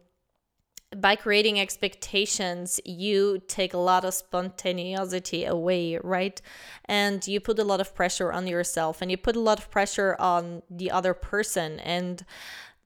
by 0.97 1.15
creating 1.15 1.61
expectations, 1.61 2.81
you 2.85 3.41
take 3.47 3.75
a 3.75 3.79
lot 3.79 4.05
of 4.05 4.13
spontaneity 4.13 5.45
away, 5.45 5.99
right? 6.03 6.41
And 6.87 7.27
you 7.27 7.41
put 7.41 7.59
a 7.59 7.65
lot 7.65 7.81
of 7.81 7.95
pressure 7.95 8.33
on 8.33 8.47
yourself 8.47 9.01
and 9.01 9.11
you 9.11 9.17
put 9.17 9.37
a 9.37 9.41
lot 9.41 9.61
of 9.61 9.71
pressure 9.71 10.17
on 10.19 10.63
the 10.69 10.91
other 10.91 11.15
person. 11.15 11.79
And 11.81 12.25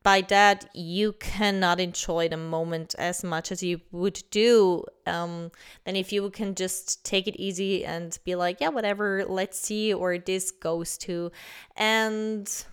by 0.02 0.20
that, 0.20 0.68
you 0.74 1.14
cannot 1.14 1.80
enjoy 1.80 2.28
the 2.28 2.36
moment 2.36 2.94
as 2.98 3.24
much 3.24 3.50
as 3.50 3.62
you 3.62 3.80
would 3.90 4.22
do 4.30 4.84
um, 5.06 5.50
than 5.86 5.96
if 5.96 6.12
you 6.12 6.28
can 6.28 6.54
just 6.54 7.06
take 7.06 7.26
it 7.26 7.36
easy 7.36 7.86
and 7.86 8.18
be 8.22 8.34
like, 8.34 8.60
yeah, 8.60 8.68
whatever, 8.68 9.24
let's 9.26 9.58
see 9.58 9.94
where 9.94 10.18
this 10.18 10.50
goes 10.50 10.98
to. 10.98 11.32
And 11.74 12.66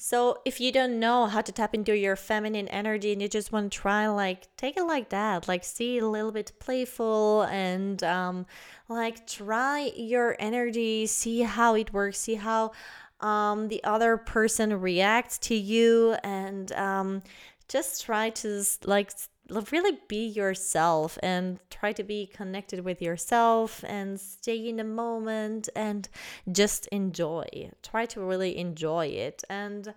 so 0.00 0.38
if 0.44 0.60
you 0.60 0.70
don't 0.70 1.00
know 1.00 1.26
how 1.26 1.40
to 1.40 1.50
tap 1.50 1.74
into 1.74 1.96
your 1.96 2.14
feminine 2.14 2.68
energy 2.68 3.12
and 3.12 3.20
you 3.20 3.26
just 3.26 3.50
want 3.50 3.72
to 3.72 3.78
try, 3.80 4.06
like 4.06 4.46
take 4.56 4.76
it 4.76 4.84
like 4.84 5.08
that, 5.08 5.48
like 5.48 5.64
see 5.64 5.98
a 5.98 6.06
little 6.06 6.30
bit 6.30 6.52
playful 6.60 7.42
and 7.50 8.04
um, 8.04 8.46
like 8.88 9.26
try 9.26 9.90
your 9.96 10.36
energy, 10.38 11.06
see 11.06 11.40
how 11.40 11.74
it 11.74 11.92
works, 11.92 12.20
see 12.20 12.36
how 12.36 12.70
um, 13.18 13.66
the 13.66 13.82
other 13.82 14.16
person 14.16 14.80
reacts 14.80 15.36
to 15.38 15.56
you, 15.56 16.14
and 16.22 16.70
um, 16.74 17.24
just 17.66 18.04
try 18.04 18.30
to 18.30 18.62
like 18.84 19.10
really 19.50 19.98
be 20.08 20.26
yourself 20.26 21.18
and 21.22 21.58
try 21.70 21.92
to 21.92 22.02
be 22.02 22.26
connected 22.26 22.84
with 22.84 23.00
yourself 23.00 23.82
and 23.86 24.20
stay 24.20 24.68
in 24.68 24.76
the 24.76 24.84
moment 24.84 25.68
and 25.74 26.08
just 26.50 26.86
enjoy. 26.88 27.70
Try 27.82 28.06
to 28.06 28.20
really 28.20 28.58
enjoy 28.58 29.06
it. 29.06 29.44
And 29.48 29.94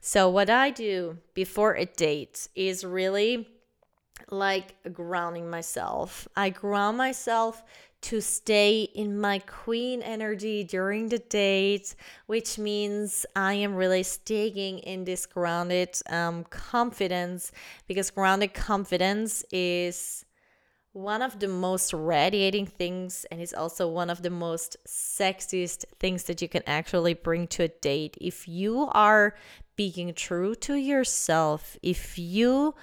so, 0.00 0.28
what 0.28 0.48
I 0.48 0.70
do 0.70 1.18
before 1.34 1.74
a 1.74 1.86
date 1.86 2.48
is 2.54 2.84
really 2.84 3.48
like 4.30 4.76
grounding 4.92 5.50
myself. 5.50 6.28
I 6.36 6.50
ground 6.50 6.98
myself 6.98 7.62
to 8.00 8.20
stay 8.20 8.82
in 8.82 9.20
my 9.20 9.40
queen 9.40 10.02
energy 10.02 10.64
during 10.64 11.08
the 11.08 11.18
date, 11.18 11.94
which 12.26 12.58
means 12.58 13.26
I 13.34 13.54
am 13.54 13.74
really 13.74 14.02
staying 14.02 14.78
in 14.80 15.04
this 15.04 15.26
grounded 15.26 15.98
um, 16.08 16.44
confidence 16.44 17.50
because 17.86 18.10
grounded 18.10 18.54
confidence 18.54 19.44
is 19.50 20.24
one 20.92 21.22
of 21.22 21.38
the 21.38 21.48
most 21.48 21.92
radiating 21.92 22.66
things 22.66 23.26
and 23.30 23.40
it's 23.40 23.52
also 23.52 23.88
one 23.88 24.10
of 24.10 24.22
the 24.22 24.30
most 24.30 24.76
sexiest 24.86 25.84
things 26.00 26.24
that 26.24 26.40
you 26.42 26.48
can 26.48 26.62
actually 26.66 27.14
bring 27.14 27.46
to 27.48 27.64
a 27.64 27.68
date. 27.68 28.16
If 28.20 28.48
you 28.48 28.88
are 28.92 29.34
being 29.76 30.12
true 30.14 30.54
to 30.56 30.74
yourself, 30.74 31.76
if 31.82 32.18
you 32.18 32.74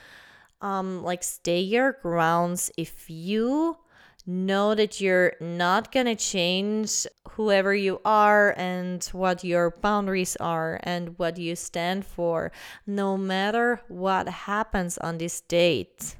um 0.62 1.04
like 1.04 1.24
stay 1.24 1.60
your 1.60 1.94
grounds, 2.02 2.72
if 2.78 3.10
you 3.10 3.78
know 4.26 4.76
that 4.76 5.00
you're 5.00 5.34
not 5.40 5.92
going 5.92 6.08
to 6.08 6.16
change 6.16 7.06
whoever 7.32 7.76
you 7.76 8.02
are 8.06 8.54
and 8.58 9.04
what 9.06 9.44
your 9.44 9.72
boundaries 9.82 10.36
are 10.38 10.80
and 10.84 11.18
what 11.20 11.38
you 11.38 11.56
stand 11.56 12.06
for, 12.06 12.52
no 12.88 13.18
matter 13.18 13.82
what 13.88 14.28
happens 14.28 14.98
on 14.98 15.18
this 15.18 15.42
date. 15.42 16.16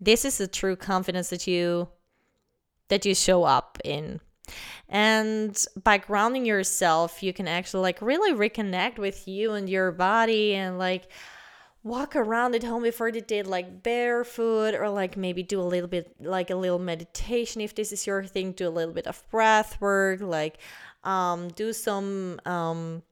This 0.00 0.24
is 0.24 0.40
a 0.40 0.48
true 0.48 0.76
confidence 0.76 1.30
that 1.30 1.46
you 1.46 1.88
that 2.88 3.06
you 3.06 3.14
show 3.14 3.44
up 3.44 3.78
in. 3.84 4.20
And 4.88 5.64
by 5.82 5.98
grounding 5.98 6.44
yourself, 6.44 7.22
you 7.22 7.32
can 7.32 7.48
actually 7.48 7.82
like 7.82 8.02
really 8.02 8.32
reconnect 8.32 8.98
with 8.98 9.26
you 9.26 9.52
and 9.52 9.68
your 9.68 9.90
body 9.90 10.54
and 10.54 10.78
like 10.78 11.10
walk 11.84 12.16
around 12.16 12.54
at 12.54 12.64
home 12.64 12.82
before 12.82 13.12
the 13.12 13.20
date 13.20 13.46
like 13.46 13.82
barefoot 13.82 14.74
or 14.74 14.88
like 14.88 15.18
maybe 15.18 15.42
do 15.42 15.60
a 15.60 15.62
little 15.62 15.86
bit 15.86 16.10
like 16.18 16.48
a 16.48 16.56
little 16.56 16.78
meditation 16.78 17.60
if 17.60 17.74
this 17.74 17.92
is 17.92 18.06
your 18.06 18.24
thing 18.24 18.52
do 18.52 18.66
a 18.66 18.70
little 18.70 18.94
bit 18.94 19.06
of 19.06 19.22
breath 19.30 19.78
work 19.82 20.22
like 20.22 20.56
um 21.04 21.48
do 21.48 21.74
some 21.74 22.40
um 22.46 23.02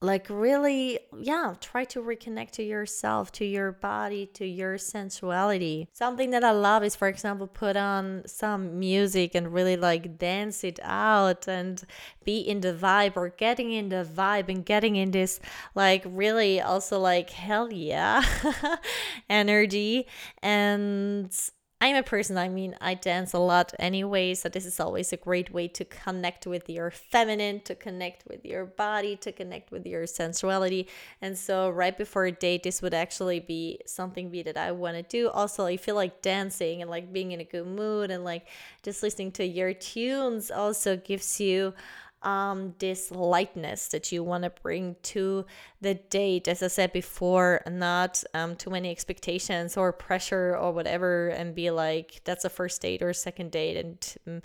like 0.00 0.26
really 0.30 1.00
yeah 1.18 1.54
try 1.60 1.84
to 1.84 2.00
reconnect 2.00 2.52
to 2.52 2.62
yourself 2.62 3.32
to 3.32 3.44
your 3.44 3.72
body 3.72 4.26
to 4.26 4.46
your 4.46 4.76
sensuality. 4.76 5.88
Something 5.92 6.30
that 6.30 6.44
i 6.44 6.50
love 6.52 6.84
is 6.84 6.94
for 6.94 7.08
example 7.08 7.46
put 7.46 7.76
on 7.76 8.22
some 8.26 8.78
music 8.78 9.34
and 9.34 9.52
really 9.52 9.76
like 9.76 10.18
dance 10.18 10.64
it 10.64 10.78
out 10.82 11.48
and 11.48 11.82
be 12.24 12.38
in 12.40 12.60
the 12.60 12.72
vibe 12.72 13.16
or 13.16 13.30
getting 13.30 13.72
in 13.72 13.88
the 13.88 14.06
vibe 14.08 14.48
and 14.48 14.64
getting 14.64 14.96
in 14.96 15.10
this 15.10 15.40
like 15.74 16.02
really 16.06 16.60
also 16.60 16.98
like 16.98 17.30
hell 17.30 17.72
yeah 17.72 18.22
energy. 19.28 20.06
And 20.42 21.32
I'm 21.80 21.94
a 21.94 22.02
person, 22.02 22.36
I 22.36 22.48
mean, 22.48 22.74
I 22.80 22.94
dance 22.94 23.32
a 23.32 23.38
lot 23.38 23.72
anyway, 23.78 24.34
so 24.34 24.48
this 24.48 24.66
is 24.66 24.80
always 24.80 25.12
a 25.12 25.16
great 25.16 25.52
way 25.52 25.68
to 25.68 25.84
connect 25.84 26.44
with 26.44 26.68
your 26.68 26.90
feminine, 26.90 27.60
to 27.60 27.76
connect 27.76 28.26
with 28.26 28.44
your 28.44 28.64
body, 28.64 29.14
to 29.18 29.30
connect 29.30 29.70
with 29.70 29.86
your 29.86 30.04
sensuality. 30.04 30.88
And 31.22 31.38
so, 31.38 31.70
right 31.70 31.96
before 31.96 32.24
a 32.26 32.32
date, 32.32 32.64
this 32.64 32.82
would 32.82 32.94
actually 32.94 33.38
be 33.38 33.78
something 33.86 34.28
be 34.28 34.42
that 34.42 34.56
I 34.56 34.72
want 34.72 34.96
to 34.96 35.04
do. 35.04 35.28
Also, 35.28 35.66
I 35.66 35.76
feel 35.76 35.94
like 35.94 36.20
dancing 36.20 36.82
and 36.82 36.90
like 36.90 37.12
being 37.12 37.30
in 37.30 37.38
a 37.38 37.44
good 37.44 37.68
mood 37.68 38.10
and 38.10 38.24
like 38.24 38.48
just 38.82 39.04
listening 39.04 39.30
to 39.32 39.46
your 39.46 39.72
tunes 39.72 40.50
also 40.50 40.96
gives 40.96 41.38
you 41.38 41.74
um, 42.22 42.74
this 42.78 43.10
lightness 43.10 43.88
that 43.88 44.10
you 44.10 44.24
want 44.24 44.44
to 44.44 44.50
bring 44.50 44.96
to 45.02 45.46
the 45.80 45.94
date. 45.94 46.48
As 46.48 46.62
I 46.62 46.68
said 46.68 46.92
before, 46.92 47.60
not 47.70 48.24
um, 48.34 48.56
too 48.56 48.70
many 48.70 48.90
expectations 48.90 49.76
or 49.76 49.92
pressure 49.92 50.56
or 50.56 50.72
whatever, 50.72 51.28
and 51.28 51.54
be 51.54 51.70
like, 51.70 52.20
that's 52.24 52.44
a 52.44 52.48
first 52.48 52.80
date 52.80 53.02
or 53.02 53.10
a 53.10 53.14
second 53.14 53.50
date, 53.50 53.76
and 53.76 54.16
um, 54.26 54.42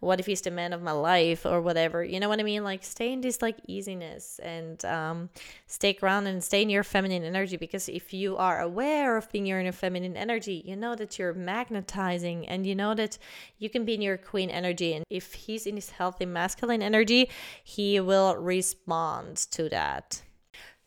what 0.00 0.20
if 0.20 0.26
he's 0.26 0.40
the 0.40 0.50
man 0.50 0.72
of 0.72 0.82
my 0.82 0.92
life 0.92 1.44
or 1.44 1.60
whatever. 1.60 2.04
You 2.04 2.20
know 2.20 2.28
what 2.28 2.40
I 2.40 2.44
mean? 2.44 2.64
Like, 2.64 2.84
stay 2.84 3.12
in 3.12 3.20
this 3.20 3.42
like 3.42 3.56
easiness 3.66 4.38
and 4.42 4.82
um, 4.84 5.30
stay 5.66 5.92
grounded 5.92 6.32
and 6.32 6.44
stay 6.44 6.62
in 6.62 6.70
your 6.70 6.84
feminine 6.84 7.24
energy 7.24 7.56
because 7.56 7.88
if 7.88 8.14
you 8.14 8.36
are 8.36 8.60
aware 8.60 9.16
of 9.16 9.30
being 9.32 9.46
in 9.48 9.64
your 9.64 9.72
feminine 9.72 10.16
energy, 10.16 10.62
you 10.64 10.76
know 10.76 10.94
that 10.94 11.18
you're 11.18 11.34
magnetizing 11.34 12.46
and 12.46 12.66
you 12.66 12.74
know 12.74 12.94
that 12.94 13.18
you 13.58 13.68
can 13.68 13.84
be 13.84 13.94
in 13.94 14.02
your 14.02 14.16
queen 14.16 14.48
energy. 14.48 14.94
And 14.94 15.04
if 15.10 15.34
he's 15.34 15.66
in 15.66 15.74
his 15.74 15.90
healthy 15.90 16.24
masculine 16.24 16.82
energy, 16.82 17.00
energy, 17.00 17.30
he 17.62 18.00
will 18.00 18.36
respond 18.36 19.36
to 19.36 19.68
that. 19.68 20.22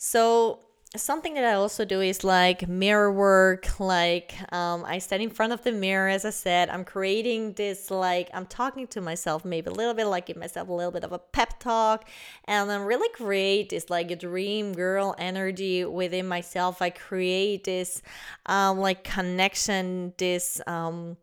So, 0.05 0.59
something 0.97 1.33
that 1.35 1.45
I 1.45 1.53
also 1.53 1.85
do 1.85 2.01
is 2.01 2.25
like 2.25 2.67
mirror 2.67 3.09
work. 3.09 3.79
Like, 3.79 4.35
um, 4.51 4.83
I 4.83 4.97
stand 4.99 5.23
in 5.23 5.29
front 5.29 5.53
of 5.53 5.63
the 5.63 5.71
mirror, 5.71 6.09
as 6.09 6.25
I 6.25 6.29
said, 6.29 6.67
I'm 6.67 6.83
creating 6.83 7.53
this, 7.53 7.89
like, 7.89 8.29
I'm 8.33 8.45
talking 8.45 8.85
to 8.87 8.99
myself, 8.99 9.45
maybe 9.45 9.69
a 9.69 9.73
little 9.73 9.93
bit, 9.93 10.05
like, 10.07 10.25
give 10.25 10.35
myself 10.35 10.67
a 10.67 10.73
little 10.73 10.91
bit 10.91 11.05
of 11.05 11.13
a 11.13 11.19
pep 11.19 11.57
talk, 11.57 12.09
and 12.45 12.69
then 12.69 12.81
really 12.81 13.07
create 13.13 13.69
this, 13.69 13.89
like, 13.89 14.11
a 14.11 14.17
dream 14.17 14.73
girl 14.73 15.15
energy 15.17 15.85
within 15.85 16.27
myself. 16.27 16.81
I 16.81 16.89
create 16.89 17.63
this, 17.63 18.01
um, 18.45 18.79
like, 18.79 19.05
connection, 19.05 20.13
this, 20.17 20.59
um, 20.67 21.15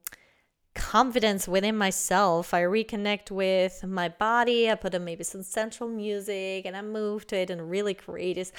confidence 0.75 1.49
within 1.49 1.77
myself. 1.77 2.55
I 2.55 2.63
reconnect 2.63 3.31
with 3.31 3.85
my 3.85 4.09
body. 4.09 4.71
I 4.71 4.77
put 4.77 4.95
in 4.95 5.05
maybe 5.05 5.25
some 5.25 5.43
central 5.43 5.89
music 5.89 6.65
and 6.65 6.77
I 6.77 6.83
move 6.83 7.27
to 7.29 7.37
it 7.37 7.51
and 7.51 7.71
really 7.71 7.95
create 7.95 8.35
this 8.35 8.53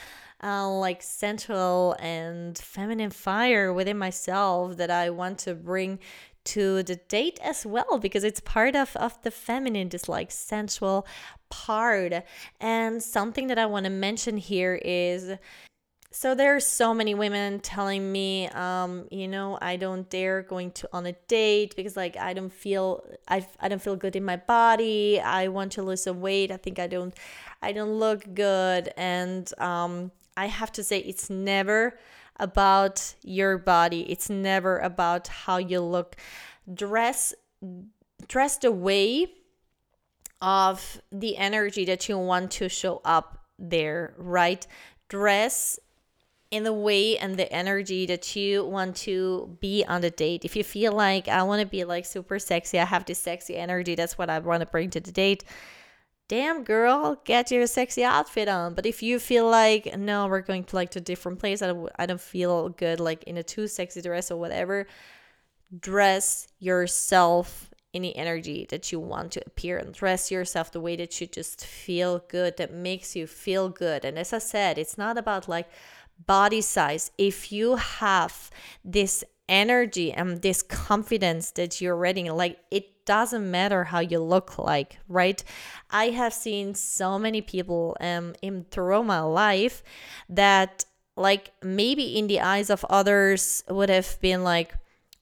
uh, 0.44 0.68
like 0.70 1.02
central 1.02 1.96
and 2.00 2.58
feminine 2.58 3.12
fire 3.12 3.72
within 3.72 3.98
myself 3.98 4.78
that 4.78 4.92
I 4.92 5.10
want 5.10 5.40
to 5.40 5.56
bring 5.56 6.00
to 6.44 6.84
the 6.84 6.96
date 6.96 7.40
as 7.44 7.66
well 7.66 8.00
because 8.00 8.24
it's 8.24 8.40
part 8.40 8.76
of, 8.76 8.96
of 8.96 9.22
the 9.22 9.32
feminine, 9.32 9.90
this 9.90 10.10
like 10.10 10.32
sensual 10.32 11.06
part. 11.50 12.14
And 12.60 13.02
something 13.02 13.48
that 13.48 13.60
I 13.60 13.68
want 13.68 13.86
to 13.86 13.92
mention 13.92 14.38
here 14.38 14.80
is 14.84 15.34
so 16.14 16.36
there 16.36 16.54
are 16.54 16.60
so 16.60 16.94
many 16.94 17.16
women 17.16 17.60
telling 17.62 18.12
me 18.12 18.48
um 18.50 19.08
you 19.10 19.28
know 19.28 19.58
i 19.62 19.78
don't 19.78 20.10
dare 20.10 20.42
going 20.42 20.70
to 20.72 20.88
on 20.92 21.06
a 21.06 21.14
date 21.30 21.74
because 21.78 21.96
like 21.96 22.18
i 22.18 22.34
don't 22.34 22.52
feel 22.52 23.04
i 23.30 23.46
i 23.62 23.70
don't 23.70 23.82
feel 23.82 23.96
good 23.96 24.16
in 24.16 24.24
my 24.24 24.36
body. 24.36 25.20
I 25.22 25.48
want 25.48 25.72
to 25.74 25.82
lose 25.82 26.04
some 26.04 26.20
weight. 26.20 26.52
I 26.52 26.58
think 26.58 26.80
i 26.80 26.88
don't 26.88 27.14
i 27.62 27.72
don't 27.72 27.94
look 27.94 28.34
good. 28.34 28.92
And 28.98 29.52
um 29.58 30.12
i 30.36 30.48
have 30.48 30.72
to 30.74 30.84
say 30.84 31.00
it's 31.00 31.30
never 31.30 31.98
about 32.38 33.16
your 33.24 33.58
body. 33.58 34.02
It's 34.12 34.30
never 34.30 34.80
about 34.80 35.28
how 35.28 35.58
you 35.58 35.80
look. 35.80 36.18
Dress 36.74 37.34
dress 38.28 38.58
the 38.58 38.72
way 38.72 39.28
of 40.42 41.02
the 41.12 41.38
energy 41.38 41.86
that 41.86 42.10
you 42.10 42.18
want 42.18 42.52
to 42.52 42.68
show 42.68 43.02
up 43.06 43.46
there 43.58 44.14
right? 44.18 44.66
Dress 45.08 45.80
in 46.52 46.64
the 46.64 46.74
way 46.74 47.18
and 47.18 47.38
the 47.38 47.52
energy 47.52 48.06
that 48.06 48.36
you 48.36 48.66
want 48.66 48.98
to 48.98 49.58
be 49.62 49.86
on 49.88 50.02
the 50.02 50.12
date. 50.12 50.44
If 50.44 50.58
you 50.58 50.64
feel 50.66 50.92
like 50.92 51.30
I 51.30 51.44
want 51.44 51.62
to 51.62 51.68
be 51.68 51.86
like 51.86 52.06
super 52.06 52.40
sexy, 52.40 52.78
I 52.78 52.86
have 52.86 53.06
this 53.06 53.20
sexy 53.20 53.56
energy, 53.56 53.96
that's 53.96 54.18
what 54.18 54.30
I 54.30 54.38
want 54.40 54.60
to 54.60 54.66
bring 54.66 54.90
to 54.92 55.00
the 55.00 55.14
date. 55.14 55.46
Damn 56.28 56.64
girl, 56.64 57.22
get 57.24 57.52
your 57.52 57.66
sexy 57.68 58.04
outfit 58.04 58.50
on. 58.50 58.74
But 58.74 58.86
if 58.86 59.02
you 59.02 59.18
feel 59.18 59.50
like 59.50 59.98
no, 59.98 60.28
we're 60.28 60.42
going 60.42 60.66
to 60.66 60.76
like 60.76 60.92
to 60.92 61.00
a 61.00 61.02
different 61.02 61.40
place, 61.40 61.62
I 61.62 61.68
don't, 61.68 61.90
I 61.98 62.06
don't 62.06 62.22
feel 62.22 62.70
good 62.70 63.00
like 63.00 63.24
in 63.24 63.38
a 63.38 63.44
too 63.44 63.68
sexy 63.68 64.02
dress 64.02 64.30
or 64.30 64.38
whatever, 64.38 64.88
dress 65.80 66.48
yourself 66.60 67.70
in 67.94 68.02
the 68.02 68.16
energy 68.16 68.66
that 68.70 68.92
you 68.92 69.00
want 69.00 69.34
to 69.34 69.42
appear 69.46 69.78
and 69.78 69.94
dress 69.94 70.32
yourself 70.32 70.72
the 70.72 70.80
way 70.80 70.96
that 70.96 71.20
you 71.20 71.28
just 71.28 71.66
feel 71.66 72.24
good, 72.30 72.56
that 72.58 72.74
makes 72.74 73.16
you 73.16 73.28
feel 73.28 73.68
good. 73.68 74.06
And 74.06 74.18
as 74.18 74.32
I 74.32 74.38
said, 74.38 74.78
it's 74.78 74.98
not 74.98 75.18
about 75.18 75.50
like 75.50 75.70
body 76.26 76.62
size, 76.62 77.12
if 77.18 77.52
you 77.52 77.76
have 77.76 78.50
this 78.84 79.24
energy 79.48 80.12
and 80.12 80.42
this 80.42 80.62
confidence 80.62 81.52
that 81.52 81.82
you're 81.82 81.96
ready, 81.96 82.30
like 82.30 82.60
it 82.72 83.06
doesn't 83.06 83.50
matter 83.50 83.86
how 83.86 84.00
you 84.00 84.20
look 84.20 84.58
like, 84.58 84.98
right? 85.08 85.44
I 85.90 86.10
have 86.10 86.34
seen 86.34 86.76
so 86.76 87.20
many 87.20 87.42
people 87.42 87.98
um 88.00 88.36
in 88.42 88.66
through 88.72 89.04
my 89.04 89.22
life 89.22 89.84
that 90.30 90.86
like 91.18 91.52
maybe 91.62 92.18
in 92.18 92.28
the 92.28 92.42
eyes 92.42 92.70
of 92.70 92.86
others 92.90 93.64
would 93.70 93.90
have 93.90 94.20
been 94.22 94.44
like 94.44 94.74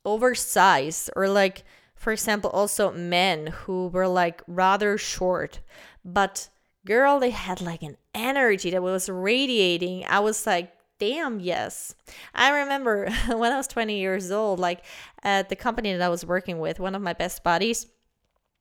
oversized 0.05 1.09
or 1.15 1.27
like 1.27 1.63
for 1.95 2.13
example 2.13 2.49
also 2.51 2.91
men 2.91 3.47
who 3.47 3.87
were 3.87 4.07
like 4.07 4.41
rather 4.47 4.97
short 4.97 5.59
but 6.05 6.49
girl 6.85 7.19
they 7.19 7.31
had 7.31 7.59
like 7.59 7.83
an 7.83 7.97
energy 8.15 8.69
that 8.69 8.81
was 8.81 9.09
radiating 9.09 10.05
i 10.07 10.19
was 10.19 10.47
like 10.47 10.71
damn 10.99 11.39
yes. 11.39 11.95
I 12.33 12.61
remember 12.61 13.09
when 13.27 13.51
i 13.51 13.57
was 13.57 13.67
20 13.67 13.97
years 13.97 14.31
old 14.31 14.59
like 14.59 14.83
at 15.23 15.49
the 15.49 15.55
company 15.55 15.93
that 15.93 16.01
i 16.01 16.09
was 16.09 16.25
working 16.25 16.59
with 16.59 16.79
one 16.79 16.95
of 16.95 17.01
my 17.01 17.13
best 17.13 17.43
buddies 17.43 17.87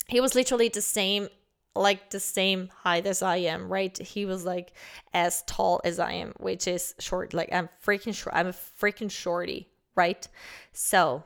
he 0.06 0.20
was 0.20 0.34
literally 0.34 0.68
the 0.68 0.80
same 0.80 1.28
like 1.74 2.10
the 2.10 2.20
same 2.20 2.70
height 2.82 3.06
as 3.06 3.22
i 3.22 3.36
am 3.36 3.68
right? 3.68 3.96
He 3.98 4.24
was 4.24 4.44
like 4.44 4.72
as 5.12 5.42
tall 5.42 5.80
as 5.84 5.98
i 5.98 6.12
am 6.12 6.32
which 6.38 6.66
is 6.66 6.94
short 6.98 7.34
like 7.34 7.50
i'm 7.52 7.68
freaking 7.84 8.14
short 8.14 8.34
i'm 8.34 8.48
a 8.48 8.52
freaking 8.52 9.10
shorty 9.10 9.68
right? 9.94 10.26
So 10.72 11.24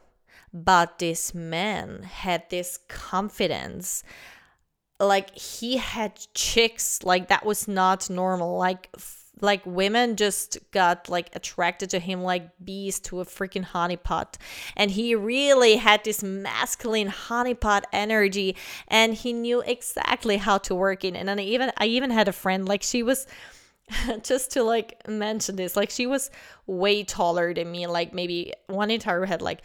but 0.53 0.99
this 0.99 1.35
man 1.35 2.03
had 2.03 2.49
this 2.51 2.79
confidence 2.89 4.03
like 5.01 5.37
he 5.37 5.79
had 5.79 6.21
chicks 6.35 7.03
like 7.03 7.29
that 7.29 7.47
was 7.47 7.67
not 7.67 8.11
normal 8.11 8.59
like 8.59 8.91
like 9.41 9.65
women 9.65 10.17
just 10.17 10.59
got 10.71 11.09
like 11.09 11.35
attracted 11.35 11.91
to 11.91 11.99
him 11.99 12.23
like 12.23 12.51
bees 12.65 13.01
to 13.01 13.21
a 13.21 13.25
freaking 13.25 13.65
honeypot. 13.65 14.35
And 14.77 14.91
he 14.91 15.15
really 15.15 15.77
had 15.77 16.05
this 16.05 16.23
masculine 16.23 17.09
honeypot 17.09 17.83
energy 17.93 18.57
and 18.89 19.15
he 19.15 19.33
knew 19.33 19.61
exactly 19.63 20.37
how 20.37 20.59
to 20.59 20.75
work 20.75 21.05
it. 21.05 21.17
And 21.17 21.29
then 21.29 21.39
I 21.39 21.43
even 21.43 21.73
i 21.79 21.87
even 21.87 22.11
had 22.11 22.29
a 22.29 22.33
friend 22.33 22.69
like 22.69 22.83
she 22.83 23.03
was 23.03 23.27
just 24.23 24.53
to 24.53 24.63
like 24.63 25.07
mention 25.09 25.57
this 25.57 25.77
like 25.77 25.91
she 25.91 26.07
was 26.07 26.31
way 26.67 27.03
taller 27.03 27.53
than 27.53 27.71
me 27.71 27.87
like 27.87 28.15
maybe 28.15 28.53
one 28.69 28.91
entire 28.91 29.27
had 29.27 29.43
like 29.43 29.63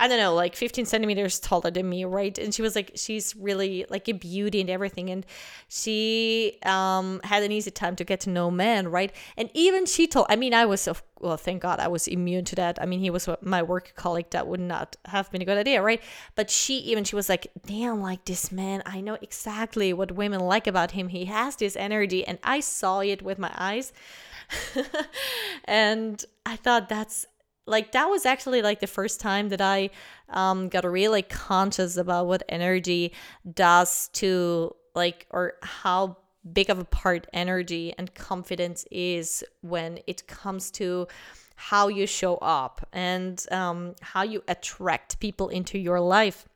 I 0.00 0.08
don't 0.08 0.16
know, 0.16 0.34
like 0.34 0.56
15 0.56 0.86
centimeters 0.86 1.38
taller 1.38 1.70
than 1.70 1.86
me, 1.86 2.06
right? 2.06 2.36
And 2.38 2.54
she 2.54 2.62
was 2.62 2.74
like, 2.74 2.92
she's 2.94 3.36
really 3.36 3.84
like 3.90 4.08
a 4.08 4.12
beauty 4.12 4.62
and 4.62 4.70
everything. 4.70 5.10
And 5.10 5.26
she 5.68 6.56
um, 6.64 7.20
had 7.22 7.42
an 7.42 7.52
easy 7.52 7.70
time 7.70 7.96
to 7.96 8.04
get 8.04 8.20
to 8.20 8.30
know 8.30 8.50
men, 8.50 8.88
right? 8.88 9.12
And 9.36 9.50
even 9.52 9.84
she 9.84 10.06
told, 10.06 10.24
I 10.30 10.36
mean, 10.36 10.54
I 10.54 10.64
was, 10.64 10.88
well, 11.20 11.36
thank 11.36 11.60
God 11.60 11.80
I 11.80 11.88
was 11.88 12.08
immune 12.08 12.46
to 12.46 12.54
that. 12.56 12.80
I 12.80 12.86
mean, 12.86 13.00
he 13.00 13.10
was 13.10 13.28
my 13.42 13.62
work 13.62 13.92
colleague. 13.94 14.30
That 14.30 14.46
would 14.46 14.58
not 14.58 14.96
have 15.04 15.30
been 15.30 15.42
a 15.42 15.44
good 15.44 15.58
idea, 15.58 15.82
right? 15.82 16.02
But 16.34 16.48
she 16.48 16.78
even, 16.78 17.04
she 17.04 17.14
was 17.14 17.28
like, 17.28 17.48
damn, 17.66 18.00
like 18.00 18.24
this 18.24 18.50
man, 18.50 18.82
I 18.86 19.02
know 19.02 19.18
exactly 19.20 19.92
what 19.92 20.12
women 20.12 20.40
like 20.40 20.66
about 20.66 20.92
him. 20.92 21.08
He 21.08 21.26
has 21.26 21.56
this 21.56 21.76
energy. 21.76 22.26
And 22.26 22.38
I 22.42 22.60
saw 22.60 23.00
it 23.00 23.20
with 23.20 23.38
my 23.38 23.52
eyes. 23.54 23.92
and 25.66 26.24
I 26.46 26.56
thought 26.56 26.88
that's 26.88 27.26
like 27.66 27.92
that 27.92 28.06
was 28.06 28.26
actually 28.26 28.62
like 28.62 28.80
the 28.80 28.86
first 28.86 29.20
time 29.20 29.48
that 29.50 29.60
I 29.60 29.90
um, 30.28 30.68
got 30.68 30.84
really 30.84 31.22
conscious 31.22 31.96
about 31.96 32.26
what 32.26 32.42
energy 32.48 33.12
does 33.54 34.08
to 34.14 34.74
like 34.94 35.26
or 35.30 35.54
how 35.62 36.16
big 36.52 36.70
of 36.70 36.78
a 36.78 36.84
part 36.84 37.26
energy 37.32 37.94
and 37.98 38.14
confidence 38.14 38.86
is 38.90 39.44
when 39.60 39.98
it 40.06 40.26
comes 40.26 40.70
to 40.70 41.06
how 41.54 41.88
you 41.88 42.06
show 42.06 42.36
up 42.36 42.86
and 42.92 43.46
um, 43.50 43.94
how 44.00 44.22
you 44.22 44.42
attract 44.48 45.20
people 45.20 45.48
into 45.48 45.78
your 45.78 46.00
life. 46.00 46.46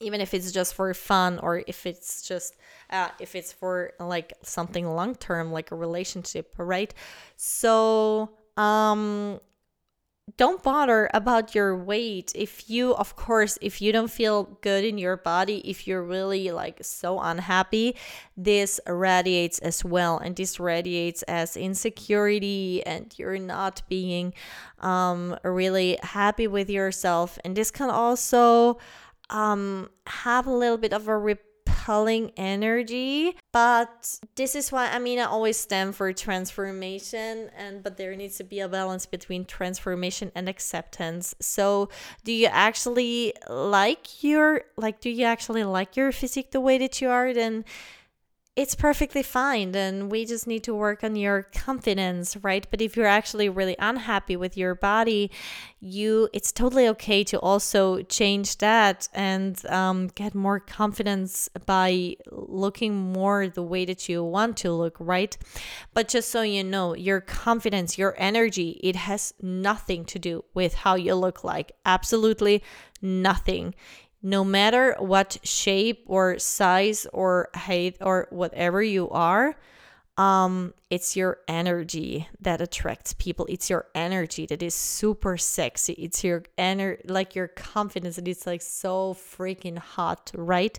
Even 0.00 0.22
if 0.22 0.32
it's 0.32 0.50
just 0.50 0.72
for 0.72 0.94
fun 0.94 1.38
or 1.40 1.62
if 1.66 1.84
it's 1.84 2.26
just 2.26 2.56
uh, 2.88 3.08
if 3.20 3.34
it's 3.34 3.52
for 3.52 3.92
like 4.00 4.32
something 4.42 4.88
long 4.88 5.14
term 5.14 5.52
like 5.52 5.70
a 5.70 5.76
relationship 5.76 6.54
right? 6.56 6.94
So 7.36 8.30
um 8.56 9.40
don't 10.36 10.62
bother 10.62 11.10
about 11.14 11.54
your 11.54 11.76
weight. 11.76 12.32
If 12.34 12.68
you 12.68 12.94
of 12.94 13.16
course 13.16 13.58
if 13.60 13.80
you 13.80 13.92
don't 13.92 14.10
feel 14.10 14.58
good 14.60 14.84
in 14.84 14.98
your 14.98 15.16
body 15.16 15.58
if 15.68 15.86
you're 15.86 16.02
really 16.02 16.50
like 16.50 16.78
so 16.82 17.20
unhappy 17.20 17.96
this 18.36 18.80
radiates 18.86 19.58
as 19.60 19.84
well 19.84 20.18
and 20.18 20.36
this 20.36 20.60
radiates 20.60 21.22
as 21.24 21.56
insecurity 21.56 22.84
and 22.84 23.14
you're 23.18 23.38
not 23.38 23.82
being 23.88 24.34
um 24.80 25.36
really 25.44 25.98
happy 26.02 26.46
with 26.46 26.68
yourself. 26.70 27.38
And 27.44 27.56
this 27.56 27.70
can 27.70 27.90
also 27.90 28.78
um 29.30 29.88
have 30.06 30.46
a 30.46 30.52
little 30.52 30.78
bit 30.78 30.92
of 30.92 31.08
a 31.08 31.16
repelling 31.16 32.32
energy 32.36 33.36
but 33.52 34.18
this 34.36 34.54
is 34.54 34.70
why 34.70 34.90
i 34.90 34.98
mean 34.98 35.18
i 35.18 35.24
always 35.24 35.56
stand 35.56 35.94
for 35.94 36.12
transformation 36.12 37.50
and 37.56 37.82
but 37.82 37.96
there 37.96 38.14
needs 38.14 38.36
to 38.36 38.44
be 38.44 38.60
a 38.60 38.68
balance 38.68 39.06
between 39.06 39.44
transformation 39.44 40.30
and 40.34 40.48
acceptance. 40.48 41.34
So 41.40 41.88
do 42.24 42.32
you 42.32 42.46
actually 42.46 43.34
like 43.48 44.22
your 44.22 44.62
like 44.76 45.00
do 45.00 45.10
you 45.10 45.24
actually 45.24 45.64
like 45.64 45.96
your 45.96 46.12
physique 46.12 46.50
the 46.50 46.60
way 46.60 46.78
that 46.78 47.00
you 47.00 47.08
are? 47.08 47.32
Then 47.32 47.64
it's 48.56 48.74
perfectly 48.74 49.22
fine. 49.22 49.74
and 49.76 50.10
we 50.10 50.26
just 50.26 50.46
need 50.46 50.64
to 50.64 50.74
work 50.74 51.04
on 51.04 51.14
your 51.14 51.44
confidence, 51.54 52.36
right? 52.38 52.66
But 52.70 52.80
if 52.80 52.96
you're 52.96 53.06
actually 53.06 53.48
really 53.48 53.76
unhappy 53.78 54.36
with 54.36 54.56
your 54.56 54.74
body, 54.74 55.30
you 55.80 56.28
it's 56.32 56.50
totally 56.50 56.88
okay 56.88 57.22
to 57.24 57.38
also 57.38 58.02
change 58.02 58.58
that 58.58 59.08
and 59.14 59.64
um, 59.66 60.08
get 60.08 60.34
more 60.34 60.58
confidence 60.58 61.48
by 61.64 62.16
looking 62.30 62.94
more 62.94 63.48
the 63.48 63.62
way 63.62 63.84
that 63.84 64.08
you 64.08 64.24
want 64.24 64.56
to 64.58 64.72
look, 64.72 64.96
right? 64.98 65.38
But 65.94 66.08
just 66.08 66.30
so 66.30 66.42
you 66.42 66.64
know, 66.64 66.94
your 66.94 67.20
confidence, 67.20 67.98
your 67.98 68.14
energy, 68.18 68.80
it 68.82 68.96
has 68.96 69.32
nothing 69.40 70.04
to 70.06 70.18
do 70.18 70.44
with 70.54 70.74
how 70.74 70.96
you 70.96 71.14
look 71.14 71.44
like. 71.44 71.72
Absolutely 71.86 72.62
nothing 73.00 73.74
no 74.22 74.44
matter 74.44 74.96
what 74.98 75.38
shape 75.42 76.04
or 76.06 76.38
size 76.38 77.06
or 77.12 77.48
height 77.54 77.96
or 78.00 78.26
whatever 78.30 78.82
you 78.82 79.08
are, 79.10 79.56
um, 80.16 80.74
it's 80.90 81.16
your 81.16 81.38
energy 81.46 82.28
that 82.40 82.60
attracts 82.60 83.12
people. 83.12 83.46
It's 83.48 83.70
your 83.70 83.86
energy 83.94 84.44
that 84.46 84.60
is 84.60 84.74
super 84.74 85.36
sexy. 85.36 85.92
It's 85.92 86.24
your 86.24 86.42
energy, 86.58 87.02
like 87.06 87.36
your 87.36 87.46
confidence, 87.46 88.18
and 88.18 88.26
it's 88.26 88.44
like 88.44 88.60
so 88.60 89.14
freaking 89.14 89.78
hot, 89.78 90.32
right? 90.34 90.76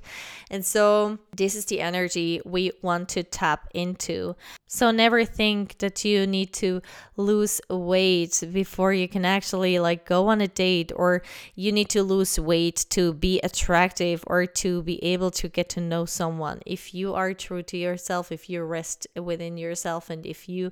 And 0.50 0.66
so, 0.66 1.20
this 1.36 1.56
is 1.56 1.66
the 1.66 1.80
energy 1.80 2.42
we 2.44 2.72
want 2.82 3.08
to 3.10 3.24
tap 3.24 3.70
into. 3.74 4.36
So, 4.68 4.92
never 4.92 5.24
think 5.24 5.78
that 5.78 6.04
you 6.04 6.28
need 6.28 6.52
to 6.54 6.82
lose 7.16 7.62
weight 7.70 8.44
before 8.52 8.94
you 8.94 9.08
can 9.08 9.24
actually 9.24 9.80
like 9.80 10.06
go 10.06 10.28
on 10.28 10.42
a 10.42 10.48
date, 10.50 10.92
or 10.94 11.22
you 11.56 11.72
need 11.72 11.90
to 11.90 12.04
lose 12.04 12.38
weight 12.38 12.86
to 12.90 13.14
be 13.14 13.40
attractive 13.46 14.26
or 14.28 14.46
to 14.46 14.82
be 14.84 15.02
able 15.04 15.32
to 15.32 15.48
get 15.48 15.70
to 15.70 15.80
know 15.80 16.04
someone. 16.04 16.60
If 16.66 16.94
you 16.94 17.14
are 17.14 17.34
true 17.34 17.64
to 17.64 17.78
yourself, 17.78 18.30
if 18.30 18.50
you 18.50 18.62
rest 18.64 19.08
within 19.16 19.58
yourself, 19.58 20.01
and 20.10 20.26
if 20.26 20.50
you 20.50 20.72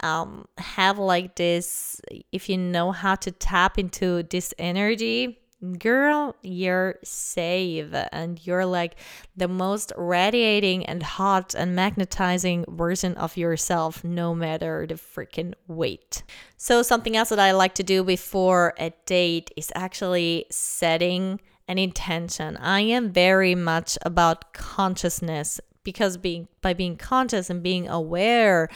um, 0.00 0.46
have 0.58 0.98
like 0.98 1.36
this, 1.36 2.00
if 2.32 2.48
you 2.48 2.58
know 2.58 2.92
how 2.92 3.14
to 3.16 3.30
tap 3.30 3.78
into 3.78 4.22
this 4.24 4.52
energy, 4.58 5.38
girl, 5.78 6.36
you're 6.42 6.96
safe 7.02 7.88
and 8.12 8.44
you're 8.46 8.66
like 8.66 8.96
the 9.36 9.48
most 9.48 9.92
radiating 9.96 10.84
and 10.86 11.02
hot 11.02 11.54
and 11.54 11.74
magnetizing 11.74 12.64
version 12.68 13.14
of 13.14 13.36
yourself, 13.36 14.04
no 14.04 14.34
matter 14.34 14.86
the 14.86 14.94
freaking 14.94 15.54
weight. 15.66 16.22
So, 16.56 16.82
something 16.82 17.16
else 17.16 17.30
that 17.30 17.38
I 17.38 17.52
like 17.52 17.74
to 17.76 17.82
do 17.82 18.04
before 18.04 18.74
a 18.78 18.92
date 19.06 19.50
is 19.56 19.72
actually 19.74 20.46
setting 20.50 21.40
an 21.66 21.78
intention. 21.78 22.56
I 22.58 22.80
am 22.80 23.10
very 23.10 23.54
much 23.54 23.96
about 24.02 24.52
consciousness 24.52 25.60
because 25.84 26.16
being 26.16 26.48
by 26.62 26.72
being 26.72 26.96
conscious 26.96 27.50
and 27.50 27.62
being 27.62 27.88
aware 27.88 28.68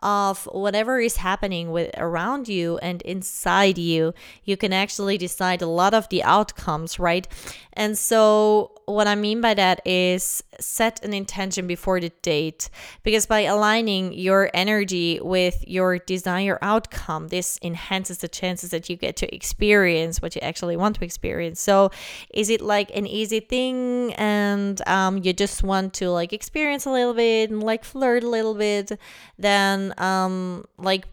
of 0.00 0.44
whatever 0.52 1.00
is 1.00 1.16
happening 1.16 1.70
with 1.70 1.90
around 1.96 2.48
you 2.48 2.76
and 2.78 3.00
inside 3.02 3.78
you 3.78 4.12
you 4.44 4.56
can 4.56 4.72
actually 4.72 5.16
decide 5.16 5.62
a 5.62 5.66
lot 5.66 5.94
of 5.94 6.08
the 6.08 6.22
outcomes 6.22 6.98
right? 6.98 7.26
And 7.72 7.96
so 7.96 8.75
what 8.86 9.06
i 9.06 9.14
mean 9.14 9.40
by 9.40 9.52
that 9.52 9.80
is 9.84 10.42
set 10.58 11.04
an 11.04 11.12
intention 11.12 11.66
before 11.66 12.00
the 12.00 12.10
date 12.22 12.70
because 13.02 13.26
by 13.26 13.40
aligning 13.40 14.12
your 14.12 14.48
energy 14.54 15.20
with 15.20 15.62
your 15.66 15.98
desired 15.98 16.58
outcome 16.62 17.28
this 17.28 17.58
enhances 17.62 18.18
the 18.18 18.28
chances 18.28 18.70
that 18.70 18.88
you 18.88 18.96
get 18.96 19.16
to 19.16 19.34
experience 19.34 20.22
what 20.22 20.34
you 20.34 20.40
actually 20.40 20.76
want 20.76 20.96
to 20.96 21.04
experience. 21.04 21.60
So 21.60 21.90
is 22.32 22.50
it 22.50 22.60
like 22.60 22.94
an 22.96 23.06
easy 23.06 23.40
thing 23.40 24.12
and 24.14 24.86
um, 24.88 25.18
you 25.18 25.32
just 25.32 25.62
want 25.62 25.94
to 25.94 26.10
like 26.10 26.32
experience 26.32 26.86
a 26.86 26.90
little 26.90 27.14
bit 27.14 27.50
and 27.50 27.62
like 27.62 27.84
flirt 27.84 28.22
a 28.22 28.28
little 28.28 28.54
bit 28.54 28.92
then 29.38 29.92
um 29.98 30.64
like 30.78 31.04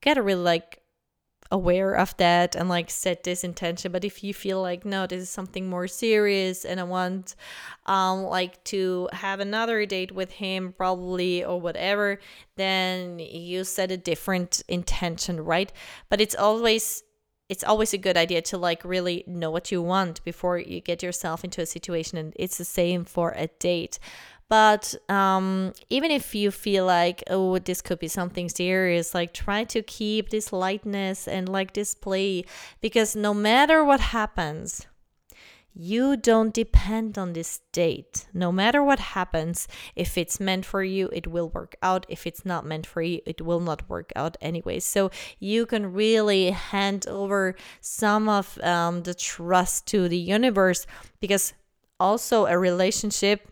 get 0.00 0.18
a 0.18 0.22
really 0.22 0.42
like 0.42 0.80
aware 1.50 1.92
of 1.92 2.16
that 2.16 2.54
and 2.54 2.68
like 2.68 2.90
set 2.90 3.24
this 3.24 3.44
intention. 3.44 3.92
But 3.92 4.04
if 4.04 4.24
you 4.24 4.34
feel 4.34 4.60
like 4.60 4.84
no 4.84 5.06
this 5.06 5.22
is 5.22 5.30
something 5.30 5.68
more 5.68 5.88
serious 5.88 6.64
and 6.64 6.80
i 6.80 6.82
want 6.82 7.34
um 7.86 8.24
like 8.24 8.62
to 8.64 9.08
have 9.12 9.40
another 9.40 9.86
date 9.86 10.12
with 10.12 10.32
him 10.32 10.72
probably 10.76 11.44
or 11.44 11.60
whatever 11.60 12.18
then 12.56 13.18
you 13.18 13.64
set 13.64 13.90
a 13.90 13.96
different 13.96 14.62
intention 14.68 15.40
right? 15.40 15.72
But 16.08 16.20
it's 16.20 16.34
always 16.34 17.02
it's 17.48 17.62
always 17.62 17.94
a 17.94 17.98
good 17.98 18.16
idea 18.16 18.42
to 18.42 18.58
like 18.58 18.84
really 18.84 19.22
know 19.26 19.50
what 19.50 19.70
you 19.70 19.80
want 19.80 20.22
before 20.24 20.58
you 20.58 20.80
get 20.80 21.02
yourself 21.02 21.44
into 21.44 21.60
a 21.60 21.66
situation 21.66 22.18
and 22.18 22.32
it's 22.36 22.58
the 22.58 22.64
same 22.64 23.04
for 23.04 23.32
a 23.36 23.46
date 23.58 23.98
but 24.48 24.94
um, 25.08 25.72
even 25.90 26.10
if 26.10 26.34
you 26.34 26.50
feel 26.50 26.86
like, 26.86 27.24
oh, 27.28 27.58
this 27.58 27.82
could 27.82 27.98
be 27.98 28.08
something 28.08 28.48
serious, 28.48 29.14
like 29.14 29.32
try 29.34 29.64
to 29.64 29.82
keep 29.82 30.30
this 30.30 30.52
lightness 30.52 31.26
and 31.26 31.48
like 31.48 31.72
display 31.72 32.44
because 32.80 33.16
no 33.16 33.34
matter 33.34 33.84
what 33.84 34.00
happens, 34.00 34.86
you 35.78 36.16
don't 36.16 36.54
depend 36.54 37.18
on 37.18 37.34
this 37.34 37.60
date. 37.72 38.26
No 38.32 38.50
matter 38.50 38.82
what 38.82 38.98
happens, 38.98 39.68
if 39.94 40.16
it's 40.16 40.40
meant 40.40 40.64
for 40.64 40.82
you, 40.82 41.10
it 41.12 41.26
will 41.26 41.50
work 41.50 41.76
out. 41.82 42.06
If 42.08 42.26
it's 42.26 42.46
not 42.46 42.64
meant 42.64 42.86
for 42.86 43.02
you, 43.02 43.20
it 43.26 43.42
will 43.42 43.60
not 43.60 43.86
work 43.88 44.10
out 44.16 44.38
anyway. 44.40 44.80
So 44.80 45.10
you 45.38 45.66
can 45.66 45.92
really 45.92 46.50
hand 46.50 47.06
over 47.08 47.56
some 47.82 48.26
of 48.26 48.58
um, 48.62 49.02
the 49.02 49.12
trust 49.12 49.86
to 49.88 50.08
the 50.08 50.16
universe 50.16 50.86
because 51.20 51.52
also 52.00 52.46
a 52.46 52.58
relationship 52.58 53.50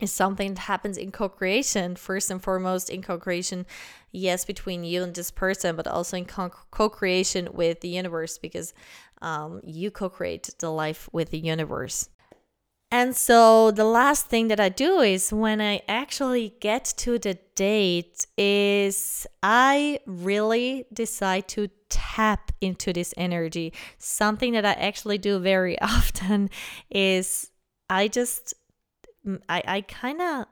is 0.00 0.12
something 0.12 0.54
that 0.54 0.60
happens 0.62 0.96
in 0.96 1.10
co-creation 1.10 1.96
first 1.96 2.30
and 2.30 2.42
foremost 2.42 2.88
in 2.90 3.02
co-creation 3.02 3.66
yes 4.12 4.44
between 4.44 4.84
you 4.84 5.02
and 5.02 5.14
this 5.14 5.30
person 5.30 5.76
but 5.76 5.86
also 5.86 6.16
in 6.16 6.24
co-creation 6.24 7.48
with 7.52 7.80
the 7.80 7.88
universe 7.88 8.38
because 8.38 8.74
um, 9.22 9.60
you 9.64 9.90
co-create 9.90 10.50
the 10.58 10.70
life 10.70 11.08
with 11.12 11.30
the 11.30 11.38
universe 11.38 12.08
and 12.90 13.14
so 13.14 13.70
the 13.70 13.84
last 13.84 14.28
thing 14.28 14.48
that 14.48 14.60
I 14.60 14.70
do 14.70 15.00
is 15.00 15.30
when 15.30 15.60
I 15.60 15.82
actually 15.88 16.54
get 16.60 16.86
to 16.98 17.18
the 17.18 17.38
date 17.54 18.26
is 18.38 19.26
I 19.42 20.00
really 20.06 20.86
decide 20.90 21.48
to 21.48 21.68
tap 21.90 22.50
into 22.62 22.94
this 22.94 23.12
energy. 23.18 23.74
Something 23.98 24.54
that 24.54 24.64
I 24.64 24.72
actually 24.72 25.18
do 25.18 25.38
very 25.38 25.78
often 25.82 26.48
is 26.90 27.50
I 27.90 28.08
just 28.08 28.54
I, 29.48 29.62
I 29.66 29.80
kind 29.82 30.20
of 30.20 30.46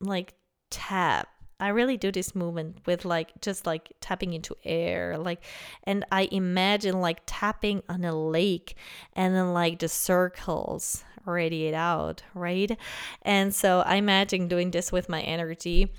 like 0.00 0.34
tap 0.70 1.28
I 1.58 1.68
really 1.68 1.96
do 1.96 2.12
this 2.12 2.34
movement 2.34 2.78
with 2.84 3.04
like 3.04 3.40
just 3.40 3.66
like 3.66 3.92
tapping 4.00 4.34
into 4.34 4.54
air, 4.62 5.16
like, 5.16 5.42
and 5.84 6.04
I 6.12 6.28
imagine 6.30 7.00
like 7.00 7.20
tapping 7.24 7.82
on 7.88 8.04
a 8.04 8.14
lake 8.14 8.76
and 9.14 9.34
then 9.34 9.54
like 9.54 9.78
the 9.78 9.88
circles 9.88 11.02
radiate 11.24 11.74
out, 11.74 12.22
right? 12.34 12.78
And 13.22 13.54
so 13.54 13.80
I 13.80 13.96
imagine 13.96 14.48
doing 14.48 14.70
this 14.70 14.92
with 14.92 15.08
my 15.08 15.22
energy. 15.22 15.92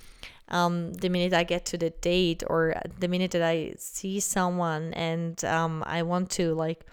Um, 0.50 0.94
the 0.94 1.10
minute 1.10 1.34
I 1.34 1.44
get 1.44 1.66
to 1.68 1.78
the 1.78 1.90
date 1.90 2.44
or 2.48 2.80
the 3.00 3.08
minute 3.08 3.32
that 3.32 3.42
I 3.42 3.74
see 3.78 4.20
someone 4.20 4.94
and 4.94 5.44
um, 5.44 5.84
I 5.86 6.04
want 6.04 6.30
to 6.32 6.54
like 6.54 6.86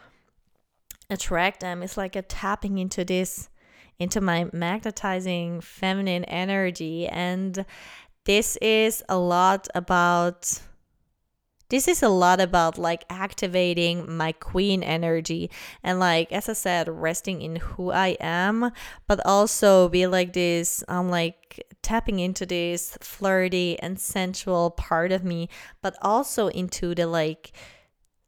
attract 1.11 1.61
them, 1.61 1.83
it's 1.83 1.99
like 1.99 2.17
a 2.17 2.23
tapping 2.23 2.79
into 2.79 3.05
this 3.05 3.51
into 3.99 4.21
my 4.21 4.49
magnetizing 4.53 5.61
feminine 5.61 6.25
energy. 6.25 7.07
And 7.07 7.65
this 8.25 8.57
is 8.57 9.03
a 9.09 9.19
lot 9.19 9.69
about 9.75 10.61
this 11.71 11.89
is 11.89 12.03
a 12.03 12.09
lot 12.09 12.41
about 12.41 12.79
like 12.79 13.05
activating 13.09 14.17
my 14.17 14.33
queen 14.33 14.83
energy 14.83 15.51
and 15.83 15.99
like 15.99 16.31
as 16.31 16.49
i 16.49 16.53
said 16.53 16.89
resting 16.89 17.41
in 17.41 17.57
who 17.57 17.91
i 17.91 18.17
am 18.21 18.71
but 19.07 19.19
also 19.25 19.89
be 19.89 20.07
like 20.07 20.35
this 20.35 20.85
i'm 20.89 21.09
like 21.09 21.67
tapping 21.83 22.21
into 22.21 22.45
this 22.47 22.97
flirty 23.01 23.79
and 23.81 23.99
sensual 23.99 24.71
part 24.71 25.11
of 25.11 25.25
me 25.25 25.49
but 25.83 25.97
also 26.03 26.49
into 26.49 26.95
the 26.95 27.07
like 27.07 27.51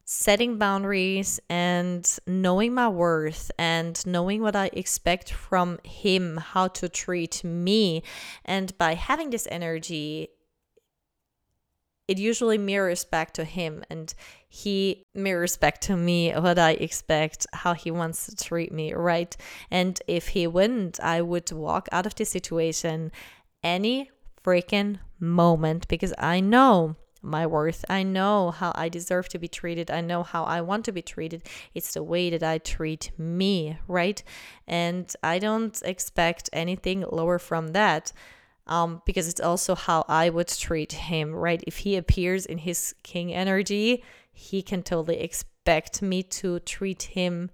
setting 0.09 0.57
boundaries 0.57 1.41
and 1.51 2.19
knowing 2.29 2.73
my 2.73 2.89
worth 2.89 3.51
and 3.59 4.07
knowing 4.07 4.41
what 4.41 4.55
I 4.55 4.71
expect 4.73 5.33
from 5.33 5.81
him, 5.83 6.37
how 6.37 6.69
to 6.69 6.89
treat 6.89 7.43
me. 7.43 8.05
And 8.45 8.77
by 8.79 8.95
having 8.95 9.31
this 9.31 9.49
energy, 9.51 10.29
it 12.07 12.19
usually 12.19 12.57
mirrors 12.57 13.05
back 13.05 13.33
to 13.33 13.45
him 13.45 13.85
and 13.91 14.15
he 14.49 15.03
mirrors 15.13 15.57
back 15.57 15.81
to 15.83 15.97
me 15.97 16.31
what 16.33 16.57
I 16.57 16.73
expect, 16.73 17.45
how 17.53 17.75
he 17.75 17.91
wants 17.91 18.27
to 18.27 18.37
treat 18.37 18.71
me, 18.73 18.95
right? 18.95 19.37
And 19.73 20.01
if 20.07 20.29
he 20.29 20.47
wouldn't, 20.47 21.01
I 21.01 21.21
would 21.21 21.51
walk 21.51 21.89
out 21.91 22.07
of 22.07 22.15
the 22.15 22.25
situation 22.25 23.11
any 23.65 24.13
freaking 24.45 25.01
moment 25.19 25.89
because 25.89 26.15
I 26.17 26.39
know 26.39 26.95
my 27.27 27.47
worth. 27.47 27.85
I 27.89 28.03
know 28.03 28.51
how 28.51 28.73
I 28.75 28.89
deserve 28.89 29.29
to 29.31 29.39
be 29.39 29.49
treated. 29.49 29.91
I 29.91 30.01
know 30.01 30.23
how 30.23 30.45
I 30.45 30.61
want 30.61 30.85
to 30.87 30.93
be 30.93 31.03
treated. 31.03 31.43
It's 31.75 31.95
the 31.95 32.03
way 32.03 32.31
that 32.31 32.43
I 32.43 32.59
treat 32.59 33.11
me, 33.19 33.79
right? 33.89 34.23
And 34.67 35.13
I 35.23 35.39
don't 35.39 35.81
expect 35.85 36.49
anything 36.53 37.05
lower 37.11 37.39
from 37.39 37.69
that. 37.69 38.13
Um, 38.69 39.01
because 39.07 39.29
it's 39.29 39.41
also 39.41 39.77
how 39.77 40.05
I 40.09 40.29
would 40.29 40.49
treat 40.49 40.93
him, 40.93 41.33
right? 41.33 41.63
If 41.69 41.79
he 41.79 41.95
appears 41.95 42.47
in 42.47 42.59
his 42.59 42.97
king 43.05 43.33
energy, 43.33 44.03
he 44.33 44.61
can 44.61 44.83
totally 44.83 45.21
expect 45.21 46.03
me 46.03 46.25
to 46.25 46.59
treat 46.59 47.05
him 47.05 47.53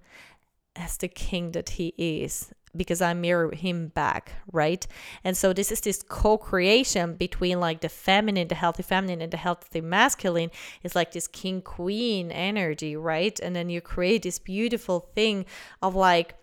as 0.75 0.97
the 0.97 1.07
king 1.07 1.51
that 1.51 1.69
he 1.71 1.93
is 1.99 2.51
because 2.75 3.01
I 3.01 3.13
mirror 3.13 3.53
him 3.53 3.89
back, 3.89 4.33
right? 4.51 4.85
And 5.23 5.37
so 5.37 5.53
this 5.53 5.71
is 5.71 5.81
this 5.81 6.03
co-creation 6.03 7.15
between 7.15 7.59
like 7.59 7.81
the 7.81 7.89
feminine, 7.89 8.47
the 8.47 8.55
healthy 8.55 8.83
feminine 8.83 9.21
and 9.21 9.31
the 9.31 9.37
healthy 9.37 9.81
masculine. 9.81 10.51
It's 10.83 10.95
like 10.95 11.11
this 11.11 11.27
king 11.27 11.61
queen 11.61 12.31
energy, 12.31 12.95
right? 12.95 13.39
And 13.39 13.55
then 13.55 13.69
you 13.69 13.81
create 13.81 14.23
this 14.23 14.39
beautiful 14.39 14.99
thing 15.15 15.45
of 15.81 15.95
like 15.95 16.35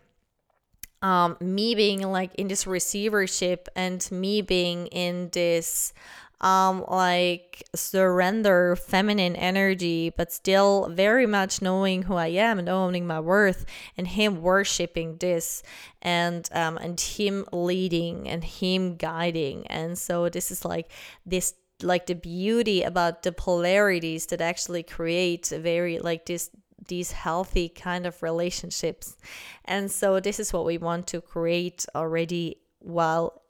um 1.02 1.36
me 1.40 1.74
being 1.74 2.02
like 2.02 2.34
in 2.34 2.48
this 2.48 2.66
receivership 2.66 3.68
and 3.74 4.06
me 4.12 4.42
being 4.42 4.86
in 4.88 5.30
this 5.32 5.94
um 6.40 6.84
like 6.88 7.62
surrender 7.74 8.74
feminine 8.74 9.36
energy 9.36 10.10
but 10.16 10.32
still 10.32 10.88
very 10.90 11.26
much 11.26 11.60
knowing 11.60 12.04
who 12.04 12.14
i 12.14 12.28
am 12.28 12.58
and 12.58 12.68
owning 12.68 13.06
my 13.06 13.20
worth 13.20 13.66
and 13.96 14.08
him 14.08 14.40
worshiping 14.40 15.16
this 15.18 15.62
and 16.02 16.48
um 16.52 16.78
and 16.78 16.98
him 17.00 17.44
leading 17.52 18.28
and 18.28 18.44
him 18.44 18.96
guiding. 18.96 19.66
And 19.66 19.98
so 19.98 20.28
this 20.28 20.50
is 20.50 20.64
like 20.64 20.90
this 21.26 21.54
like 21.82 22.06
the 22.06 22.14
beauty 22.14 22.82
about 22.82 23.22
the 23.22 23.32
polarities 23.32 24.26
that 24.26 24.40
actually 24.40 24.82
create 24.82 25.50
a 25.52 25.58
very 25.58 25.98
like 25.98 26.26
this 26.26 26.50
these 26.88 27.12
healthy 27.12 27.68
kind 27.68 28.06
of 28.06 28.22
relationships. 28.22 29.16
And 29.64 29.90
so 29.90 30.20
this 30.20 30.40
is 30.40 30.52
what 30.52 30.64
we 30.64 30.78
want 30.78 31.06
to 31.08 31.20
create 31.20 31.86
already 31.94 32.56
while 32.78 33.42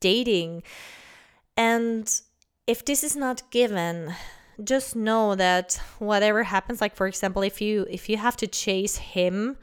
dating 0.00 0.62
and 1.56 2.20
if 2.66 2.84
this 2.84 3.02
is 3.02 3.16
not 3.16 3.50
given, 3.50 4.14
just 4.62 4.94
know 4.94 5.34
that 5.34 5.80
whatever 5.98 6.42
happens 6.42 6.80
like 6.80 6.94
for 6.94 7.06
example 7.06 7.42
if 7.42 7.60
you 7.60 7.86
if 7.90 8.08
you 8.08 8.16
have 8.16 8.36
to 8.36 8.46
chase 8.46 8.96
him 8.96 9.56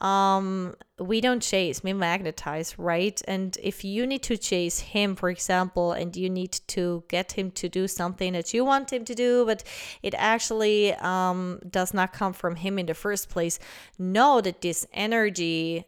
um 0.00 0.74
we 0.98 1.20
don't 1.20 1.40
chase 1.40 1.82
we 1.82 1.92
magnetize 1.92 2.78
right? 2.78 3.20
And 3.28 3.56
if 3.62 3.84
you 3.84 4.06
need 4.06 4.22
to 4.24 4.36
chase 4.36 4.80
him 4.80 5.14
for 5.14 5.28
example 5.28 5.92
and 5.92 6.16
you 6.16 6.30
need 6.30 6.52
to 6.68 7.04
get 7.08 7.32
him 7.32 7.50
to 7.52 7.68
do 7.68 7.86
something 7.86 8.32
that 8.32 8.52
you 8.54 8.64
want 8.64 8.92
him 8.92 9.04
to 9.04 9.14
do 9.14 9.44
but 9.44 9.62
it 10.02 10.14
actually 10.16 10.94
um 10.94 11.60
does 11.68 11.92
not 11.94 12.12
come 12.12 12.32
from 12.32 12.56
him 12.56 12.78
in 12.78 12.86
the 12.86 12.94
first 12.94 13.28
place 13.28 13.58
know 13.98 14.40
that 14.40 14.62
this 14.62 14.86
energy 14.92 15.84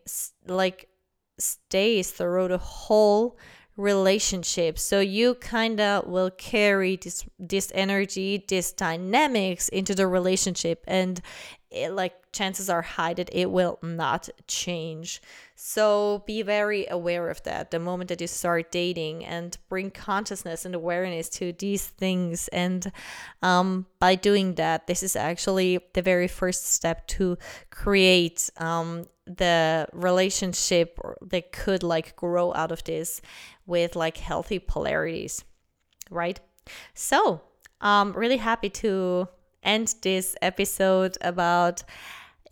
like 0.47 0.88
stays 1.38 2.11
through 2.11 2.49
the 2.49 2.59
whole 2.59 3.38
relationship 3.76 4.78
so 4.78 5.00
you 5.00 5.35
kind 5.35 5.80
of 5.80 6.06
will 6.06 6.30
carry 6.30 6.96
this 6.96 7.24
this 7.38 7.72
energy 7.74 8.44
this 8.48 8.72
dynamics 8.72 9.68
into 9.70 9.94
the 9.94 10.06
relationship 10.06 10.85
and 10.87 11.22
it, 11.72 11.92
like 11.92 12.14
chances 12.32 12.70
are 12.70 12.82
high 12.82 13.14
that 13.14 13.30
it 13.32 13.50
will 13.50 13.78
not 13.82 14.28
change. 14.46 15.20
So 15.54 16.22
be 16.26 16.42
very 16.42 16.87
aware 16.88 17.28
of 17.28 17.42
that 17.44 17.70
the 17.70 17.78
moment 17.78 18.08
that 18.08 18.20
you 18.20 18.26
start 18.26 18.72
dating 18.72 19.24
and 19.24 19.56
bring 19.68 19.90
consciousness 19.90 20.64
and 20.64 20.74
awareness 20.74 21.28
to 21.30 21.52
these 21.52 21.87
things. 21.87 22.48
And 22.48 22.90
um, 23.42 23.87
by 23.98 24.14
doing 24.14 24.54
that 24.54 24.87
this 24.87 25.02
is 25.02 25.16
actually 25.16 25.80
the 25.94 26.02
very 26.02 26.28
first 26.28 26.72
step 26.72 27.06
to 27.08 27.38
create 27.70 28.50
um, 28.56 29.06
the 29.26 29.87
relationship 29.92 30.98
that 31.20 31.52
could 31.52 31.82
like 31.82 32.16
grow 32.16 32.52
out 32.54 32.72
of 32.72 32.82
this 32.85 33.20
with 33.66 33.94
like 33.94 34.16
healthy 34.16 34.58
polarities 34.58 35.44
right? 36.12 36.38
So 36.94 37.42
i'm 37.80 38.12
really 38.12 38.37
happy 38.37 38.70
to 38.70 39.26
end 39.64 39.92
this 40.02 40.37
episode 40.40 41.18
about 41.20 41.82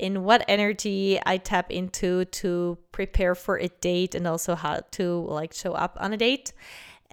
in 0.01 0.25
what 0.25 0.45
energy 0.49 1.21
i 1.25 1.37
tap 1.37 1.71
into 1.71 2.25
to 2.25 2.77
prepare 2.91 3.37
for 3.37 3.57
a 3.57 3.69
date 3.81 4.17
and 4.17 4.27
also 4.27 4.57
how 4.57 4.81
to 4.91 5.25
like 5.29 5.53
show 5.53 5.73
up 5.73 5.97
on 6.01 6.13
a 6.13 6.17
date. 6.17 6.53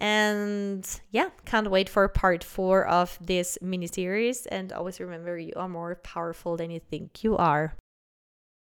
And 0.00 0.84
yeah 1.10 1.30
can't 1.44 1.70
wait 1.70 1.88
for 1.88 2.06
part 2.08 2.42
four 2.42 2.86
of 2.86 3.18
this 3.20 3.58
mini 3.60 3.86
series 3.86 4.46
and 4.46 4.72
always 4.72 5.00
remember 5.00 5.38
you 5.38 5.52
are 5.56 5.68
more 5.68 5.96
powerful 5.96 6.56
than 6.56 6.70
you 6.70 6.80
think 6.80 7.22
you 7.22 7.36
are 7.36 7.74